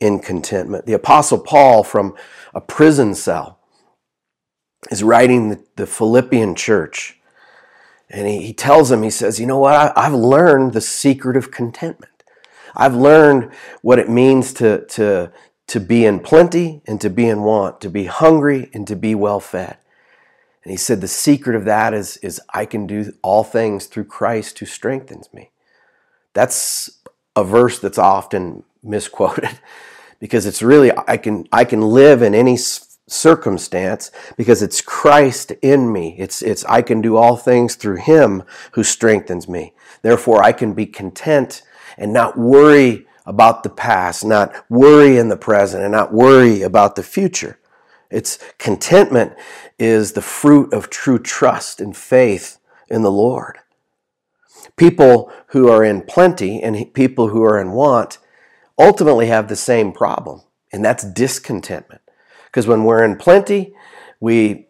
in 0.00 0.18
contentment. 0.18 0.86
The 0.86 0.94
apostle 0.94 1.38
Paul 1.38 1.84
from 1.84 2.16
a 2.54 2.60
prison 2.60 3.14
cell 3.14 3.60
is 4.90 5.04
writing 5.04 5.50
the, 5.50 5.64
the 5.76 5.86
Philippian 5.86 6.54
church 6.54 7.20
and 8.08 8.26
he, 8.26 8.42
he 8.42 8.52
tells 8.52 8.88
them, 8.88 9.02
he 9.02 9.10
says, 9.10 9.38
you 9.38 9.46
know 9.46 9.58
what? 9.58 9.74
I, 9.74 9.92
I've 9.94 10.14
learned 10.14 10.72
the 10.72 10.80
secret 10.80 11.36
of 11.36 11.50
contentment. 11.50 12.24
I've 12.74 12.94
learned 12.94 13.52
what 13.82 13.98
it 13.98 14.08
means 14.08 14.52
to, 14.54 14.86
to, 14.86 15.32
to 15.68 15.80
be 15.80 16.04
in 16.04 16.20
plenty 16.20 16.82
and 16.86 17.00
to 17.00 17.10
be 17.10 17.28
in 17.28 17.42
want, 17.42 17.80
to 17.82 17.90
be 17.90 18.06
hungry 18.06 18.70
and 18.72 18.86
to 18.88 18.96
be 18.96 19.14
well 19.14 19.40
fed. 19.40 19.76
And 20.64 20.70
he 20.70 20.76
said, 20.76 21.00
The 21.00 21.08
secret 21.08 21.56
of 21.56 21.64
that 21.64 21.94
is, 21.94 22.16
is 22.18 22.40
I 22.52 22.66
can 22.66 22.86
do 22.86 23.12
all 23.22 23.44
things 23.44 23.86
through 23.86 24.04
Christ 24.04 24.58
who 24.58 24.66
strengthens 24.66 25.32
me. 25.32 25.50
That's 26.34 27.00
a 27.34 27.44
verse 27.44 27.78
that's 27.78 27.98
often 27.98 28.64
misquoted 28.82 29.58
because 30.20 30.46
it's 30.46 30.62
really, 30.62 30.92
I 31.08 31.16
can, 31.16 31.46
I 31.52 31.64
can 31.64 31.80
live 31.80 32.22
in 32.22 32.34
any 32.34 32.58
circumstance 33.08 34.10
because 34.36 34.62
it's 34.62 34.80
Christ 34.80 35.52
in 35.62 35.92
me. 35.92 36.14
It's, 36.18 36.42
it's, 36.42 36.64
I 36.66 36.82
can 36.82 37.00
do 37.00 37.16
all 37.16 37.36
things 37.36 37.74
through 37.74 37.96
him 37.96 38.42
who 38.72 38.84
strengthens 38.84 39.48
me. 39.48 39.74
Therefore, 40.02 40.42
I 40.42 40.52
can 40.52 40.74
be 40.74 40.86
content 40.86 41.62
and 41.96 42.12
not 42.12 42.38
worry 42.38 43.06
about 43.26 43.62
the 43.62 43.70
past, 43.70 44.24
not 44.24 44.54
worry 44.68 45.16
in 45.16 45.28
the 45.28 45.36
present, 45.36 45.82
and 45.82 45.92
not 45.92 46.12
worry 46.12 46.62
about 46.62 46.96
the 46.96 47.02
future. 47.02 47.59
It's 48.10 48.38
contentment 48.58 49.34
is 49.78 50.12
the 50.12 50.22
fruit 50.22 50.72
of 50.72 50.90
true 50.90 51.18
trust 51.18 51.80
and 51.80 51.96
faith 51.96 52.58
in 52.88 53.02
the 53.02 53.10
Lord. 53.10 53.58
People 54.76 55.32
who 55.48 55.70
are 55.70 55.84
in 55.84 56.02
plenty 56.02 56.62
and 56.62 56.92
people 56.92 57.28
who 57.28 57.42
are 57.42 57.60
in 57.60 57.72
want 57.72 58.18
ultimately 58.78 59.26
have 59.26 59.48
the 59.48 59.56
same 59.56 59.92
problem, 59.92 60.42
and 60.72 60.84
that's 60.84 61.04
discontentment. 61.04 62.02
Because 62.46 62.66
when 62.66 62.84
we're 62.84 63.04
in 63.04 63.16
plenty, 63.16 63.74
we 64.18 64.66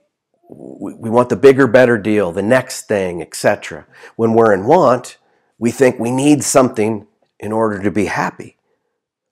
we 0.53 1.09
want 1.09 1.29
the 1.29 1.37
bigger, 1.37 1.68
better 1.68 1.96
deal, 1.96 2.33
the 2.33 2.42
next 2.42 2.88
thing, 2.88 3.22
etc. 3.22 3.87
When 4.16 4.35
we're 4.35 4.53
in 4.53 4.66
want, 4.66 5.16
we 5.59 5.70
think 5.70 5.98
we 5.98 6.11
need 6.11 6.42
something 6.42 7.07
in 7.38 7.53
order 7.53 7.81
to 7.81 7.90
be 7.90 8.07
happy. 8.07 8.57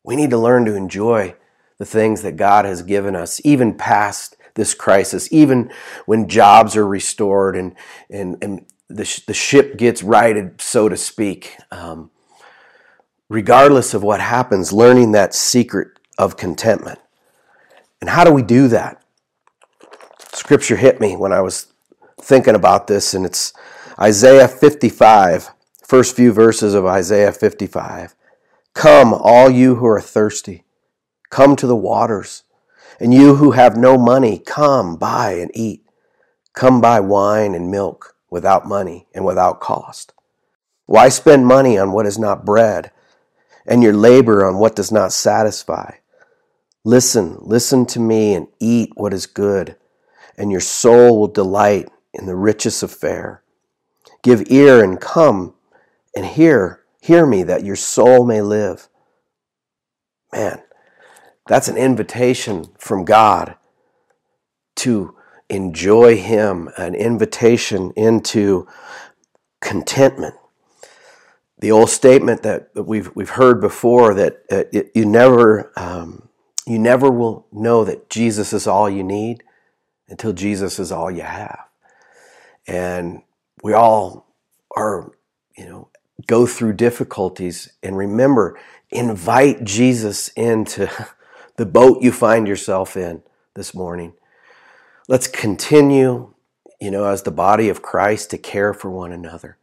We 0.05 0.15
need 0.15 0.31
to 0.31 0.39
learn 0.39 0.65
to 0.67 0.77
enjoy 0.77 1.35
the 1.79 1.87
things 1.87 2.23
that 2.23 2.37
God 2.37 2.65
has 2.65 2.83
given 2.83 3.17
us, 3.17 3.41
even 3.45 3.75
past 3.75 4.37
this 4.55 4.75
crisis, 4.75 5.29
even 5.33 5.71
when 6.07 6.29
jobs 6.29 6.77
are 6.77 6.87
restored 6.87 7.57
and, 7.57 7.75
and, 8.11 8.37
and 8.43 8.67
the, 8.89 9.05
sh- 9.05 9.21
the 9.21 9.35
ship 9.35 9.77
gets 9.77 10.03
righted, 10.03 10.61
so 10.61 10.89
to 10.89 10.97
speak. 10.97 11.57
Um, 11.71 12.11
regardless 13.29 13.95
of 13.95 14.03
what 14.03 14.21
happens, 14.21 14.73
learning 14.73 15.13
that 15.13 15.35
secret 15.35 15.89
of 16.19 16.37
contentment. 16.37 16.99
And 18.01 18.11
how 18.11 18.25
do 18.25 18.33
we 18.33 18.43
do 18.43 18.69
that? 18.69 19.03
Scripture 20.33 20.77
hit 20.77 21.01
me 21.01 21.17
when 21.17 21.33
I 21.33 21.41
was 21.41 21.73
thinking 22.21 22.55
about 22.55 22.87
this, 22.87 23.15
and 23.15 23.25
it's 23.25 23.53
Isaiah 23.99 24.49
55, 24.49 25.51
first 25.85 26.17
few 26.17 26.33
verses 26.33 26.75
of 26.75 26.87
Isaiah 26.87 27.33
55. 27.33 28.15
Come, 28.75 29.13
all 29.13 29.51
you 29.51 29.77
who 29.77 29.87
are 29.87 30.01
thirsty. 30.01 30.65
Come 31.31 31.57
to 31.57 31.67
the 31.67 31.77
waters. 31.77 32.43
And 33.01 33.15
you 33.15 33.37
who 33.37 33.53
have 33.53 33.77
no 33.77 33.97
money, 33.97 34.39
come 34.39 34.97
buy 34.97 35.33
and 35.33 35.51
eat. 35.55 35.85
Come 36.53 36.81
buy 36.81 37.01
wine 37.01 37.55
and 37.55 37.71
milk 37.71 38.17
without 38.31 38.67
money 38.67 39.07
and 39.15 39.25
without 39.25 39.61
cost. 39.61 40.13
Why 40.87 41.09
spend 41.09 41.47
money 41.47 41.79
on 41.79 41.93
what 41.93 42.07
is 42.07 42.19
not 42.19 42.45
bread, 42.47 42.91
and 43.67 43.83
your 43.83 43.93
labor 43.93 44.45
on 44.45 44.59
what 44.59 44.75
does 44.75 44.91
not 44.91 45.13
satisfy? 45.13 45.97
Listen, 46.85 47.37
listen 47.41 47.85
to 47.87 48.01
me 48.01 48.35
and 48.35 48.49
eat 48.59 48.93
what 48.95 49.13
is 49.13 49.27
good, 49.27 49.77
and 50.37 50.51
your 50.51 50.61
soul 50.61 51.21
will 51.21 51.29
delight 51.29 51.89
in 52.15 52.27
the 52.27 52.35
richest 52.35 52.83
of 52.83 52.91
fare. 52.91 53.43
Give 54.23 54.51
ear 54.51 54.83
and 54.83 55.01
come 55.01 55.55
and 56.17 56.25
hear, 56.25 56.83
hear 57.01 57.27
me 57.27 57.43
that 57.43 57.65
your 57.65 57.77
soul 57.77 58.25
may 58.25 58.41
live. 58.41 58.89
Man, 60.33 60.63
that's 61.49 61.67
an 61.69 61.77
invitation 61.77 62.67
from 62.79 63.05
God 63.05 63.57
to 64.77 65.17
enjoy 65.49 66.17
Him, 66.17 66.69
an 66.77 66.95
invitation 66.95 67.91
into 67.97 68.69
contentment. 69.61 70.35
The 71.59 71.73
old 71.73 71.89
statement 71.89 72.43
that 72.43 72.69
we've, 72.75 73.11
we've 73.17 73.31
heard 73.31 73.61
before 73.61 74.15
that 74.15 74.43
uh, 74.53 74.65
it, 74.73 74.93
you, 74.95 75.07
never, 75.07 75.73
um, 75.77 76.29
you 76.67 76.79
never 76.79 77.11
will 77.11 77.47
know 77.51 77.83
that 77.85 78.11
Jesus 78.11 78.53
is 78.53 78.67
all 78.67 78.89
you 78.89 79.03
need 79.03 79.43
until 80.09 80.33
Jesus 80.33 80.79
is 80.79 80.93
all 80.93 81.11
you 81.11 81.23
have. 81.23 81.65
And 82.67 83.23
we 83.63 83.73
all 83.73 84.35
are, 84.77 85.13
you 85.57 85.67
know, 85.67 85.89
go 86.27 86.47
through 86.47 86.75
difficulties 86.75 87.73
and 87.83 87.97
remember, 87.97 88.59
invite 88.91 89.65
Jesus 89.65 90.29
into 90.29 90.91
the 91.59 91.67
boat 91.67 92.01
you 92.01 92.13
find 92.13 92.47
yourself 92.47 92.97
in 92.97 93.21
this 93.55 93.75
morning. 93.75 94.15
Let's 95.09 95.27
continue, 95.27 96.33
you 96.81 96.91
know, 96.91 97.05
as 97.05 97.25
the 97.25 97.33
body 97.33 97.69
of 97.69 97.83
Christ 97.83 98.31
to 98.31 98.39
care 98.39 98.73
for 98.73 98.91
one 98.91 99.11
another. 99.11 99.59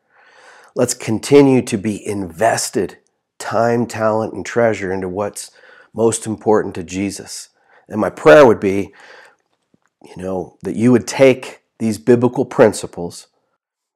Let's 0.75 0.93
continue 0.93 1.61
to 1.61 1.77
be 1.77 2.05
invested 2.05 2.97
time, 3.39 3.87
talent, 3.87 4.33
and 4.33 4.45
treasure 4.45 4.91
into 4.91 5.07
what's 5.07 5.51
most 5.93 6.27
important 6.27 6.75
to 6.75 6.83
Jesus. 6.83 7.49
And 7.87 8.01
my 8.01 8.09
prayer 8.09 8.45
would 8.45 8.59
be, 8.59 8.93
you 10.03 10.17
know, 10.21 10.57
that 10.63 10.75
you 10.75 10.91
would 10.91 11.07
take 11.07 11.61
these 11.79 11.97
biblical 11.97 12.43
principles 12.43 13.27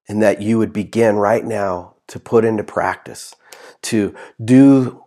and 0.07 0.21
that 0.21 0.41
you 0.41 0.57
would 0.57 0.71
begin 0.71 1.17
right 1.17 1.43
now 1.43 1.95
to 2.07 2.17
put 2.17 2.45
into 2.45 2.63
practice, 2.63 3.35
to 3.81 4.15
do, 4.43 5.03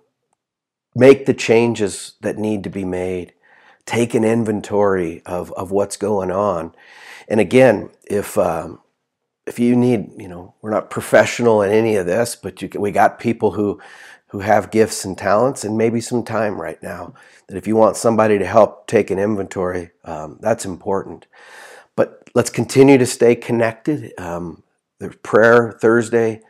make 0.94 1.26
the 1.26 1.34
changes 1.34 2.14
that 2.20 2.38
need 2.38 2.64
to 2.64 2.70
be 2.70 2.84
made, 2.84 3.32
take 3.86 4.14
an 4.14 4.24
inventory 4.24 5.22
of, 5.26 5.52
of 5.52 5.70
what's 5.70 5.96
going 5.96 6.30
on. 6.30 6.74
And 7.28 7.40
again, 7.40 7.90
if, 8.04 8.36
um, 8.36 8.80
if 9.46 9.58
you 9.58 9.74
need, 9.74 10.10
you 10.18 10.28
know, 10.28 10.54
we're 10.60 10.70
not 10.70 10.90
professional 10.90 11.62
in 11.62 11.70
any 11.70 11.96
of 11.96 12.06
this, 12.06 12.36
but 12.36 12.62
you, 12.62 12.70
we 12.78 12.92
got 12.92 13.18
people 13.18 13.52
who, 13.52 13.80
who 14.28 14.40
have 14.40 14.70
gifts 14.70 15.04
and 15.04 15.16
talents 15.16 15.64
and 15.64 15.76
maybe 15.76 16.00
some 16.00 16.24
time 16.24 16.60
right 16.60 16.82
now. 16.82 17.14
That 17.48 17.56
if 17.56 17.66
you 17.66 17.76
want 17.76 17.96
somebody 17.96 18.38
to 18.38 18.46
help 18.46 18.86
take 18.86 19.10
an 19.10 19.18
inventory, 19.18 19.90
um, 20.04 20.38
that's 20.40 20.64
important. 20.64 21.26
But 21.96 22.30
let's 22.34 22.50
continue 22.50 22.98
to 22.98 23.06
stay 23.06 23.34
connected. 23.34 24.12
Um, 24.18 24.62
there's 24.98 25.16
prayer 25.16 25.72
Thursday 25.72 26.40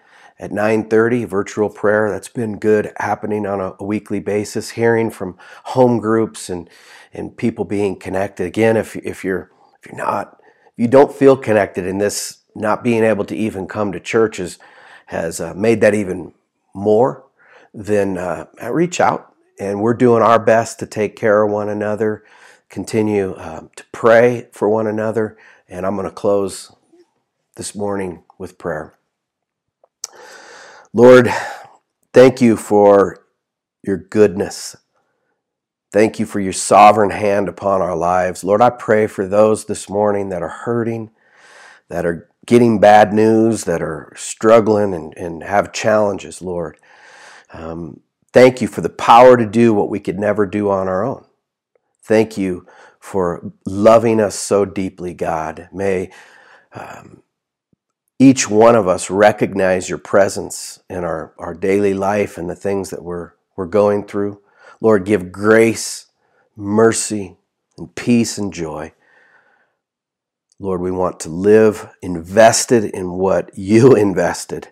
at 0.43 0.51
9:30, 0.51 1.25
virtual 1.25 1.71
prayer. 1.71 2.11
That's 2.11 2.29
been 2.29 2.59
good 2.59 2.93
happening 2.97 3.47
on 3.47 3.61
a, 3.61 3.77
a 3.79 3.85
weekly 3.85 4.19
basis. 4.19 4.71
Hearing 4.71 5.09
from 5.09 5.39
home 5.67 6.01
groups 6.01 6.51
and 6.51 6.69
and 7.13 7.37
people 7.37 7.65
being 7.65 7.97
connected. 7.97 8.45
Again, 8.45 8.77
if 8.77 8.97
if 8.97 9.23
you're 9.23 9.53
if 9.81 9.87
you're 9.87 9.97
not 9.97 10.41
if 10.43 10.73
you 10.77 10.89
don't 10.89 11.15
feel 11.15 11.37
connected 11.37 11.87
in 11.87 11.99
this 11.99 12.39
not 12.57 12.83
being 12.83 13.05
able 13.05 13.25
to 13.27 13.37
even 13.37 13.69
come 13.69 13.93
to 13.93 14.01
churches 14.01 14.59
has 15.07 15.41
uh, 15.41 15.55
made 15.55 15.81
that 15.81 15.95
even 15.95 16.35
more, 16.75 17.25
then 17.73 18.19
uh, 18.19 18.47
reach 18.71 19.01
out. 19.01 19.35
And 19.61 19.81
we're 19.81 19.95
doing 19.95 20.23
our 20.23 20.41
best 20.41 20.81
to 20.81 20.87
take 20.87 21.15
care 21.15 21.45
of 21.45 21.53
one 21.53 21.69
another, 21.69 22.25
continue 22.69 23.35
uh, 23.35 23.69
to 23.77 23.85
pray 23.93 24.49
for 24.51 24.69
one 24.69 24.89
another. 24.89 25.37
And 25.69 25.87
I'm 25.87 25.95
going 25.95 26.09
to 26.09 26.15
close 26.15 26.75
this 27.55 27.75
morning 27.77 28.25
with 28.39 28.59
prayer. 28.59 28.95
Lord, 30.95 31.31
thank 32.13 32.43
you 32.43 32.57
for 32.57 33.25
your 33.83 33.97
goodness. 33.97 34.77
Thank 35.93 36.19
you 36.19 36.27
for 36.27 36.41
your 36.41 36.53
sovereign 36.53 37.11
hand 37.11 37.49
upon 37.49 37.83
our 37.83 37.97
lives. 37.97 38.45
Lord, 38.45 38.63
I 38.63 38.71
pray 38.71 39.07
for 39.07 39.27
those 39.27 39.65
this 39.67 39.89
morning 39.89 40.31
that 40.31 40.43
are 40.43 40.49
hurting, 40.49 41.11
that 41.89 42.07
are 42.07 42.29
getting 42.47 42.81
bad 42.81 43.13
news, 43.13 43.65
that 43.65 43.83
are 43.83 44.13
struggling 44.17 44.95
and, 44.95 45.17
and 45.17 45.43
have 45.43 45.73
challenges, 45.73 46.43
Lord. 46.43 46.79
Um, 47.53 48.01
thank 48.33 48.61
you 48.61 48.69
for 48.69 48.83
the 48.83 48.91
power 48.91 49.37
to 49.37 49.47
do 49.47 49.75
what 49.75 49.91
we 49.91 50.01
could 50.01 50.19
never 50.19 50.47
do 50.47 50.71
on 50.71 50.89
our 50.89 51.05
own. 51.05 51.25
Thank 52.03 52.37
you 52.37 52.67
for 53.01 53.53
loving 53.67 54.21
us 54.21 54.35
so 54.35 54.65
deeply, 54.65 55.15
God. 55.15 55.69
May 55.73 56.11
um, 56.73 57.22
each 58.23 58.49
one 58.49 58.77
of 58.77 58.87
us 58.87 59.11
recognize 59.11 59.89
your 59.89 59.99
presence 59.99 60.79
in 60.89 61.03
our, 61.03 61.35
our 61.39 61.55
daily 61.55 61.93
life 61.93 62.39
and 62.39 62.49
the 62.49 62.55
things 62.55 62.91
that 62.91 63.03
we're, 63.03 63.33
we're 63.57 63.67
going 63.67 64.07
through. 64.07 64.41
Lord, 64.81 65.05
give 65.05 65.33
grace, 65.33 66.07
mercy, 66.55 67.37
and 67.77 67.93
peace 67.97 68.39
and 68.39 68.53
joy. 68.53 68.93
Lord, 70.61 70.81
we 70.81 70.93
want 70.93 71.19
to 71.21 71.31
live 71.31 71.89
invested 72.01 72.85
in 72.85 73.11
what 73.11 73.59
you 73.59 73.97
invested 73.97 74.69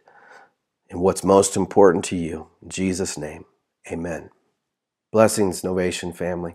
and 0.89 1.01
what's 1.01 1.25
most 1.25 1.57
important 1.57 2.05
to 2.07 2.17
you. 2.17 2.47
In 2.63 2.69
Jesus' 2.69 3.19
name, 3.19 3.47
amen. 3.91 4.31
Blessings, 5.11 5.63
Novation 5.63 6.15
family. 6.15 6.55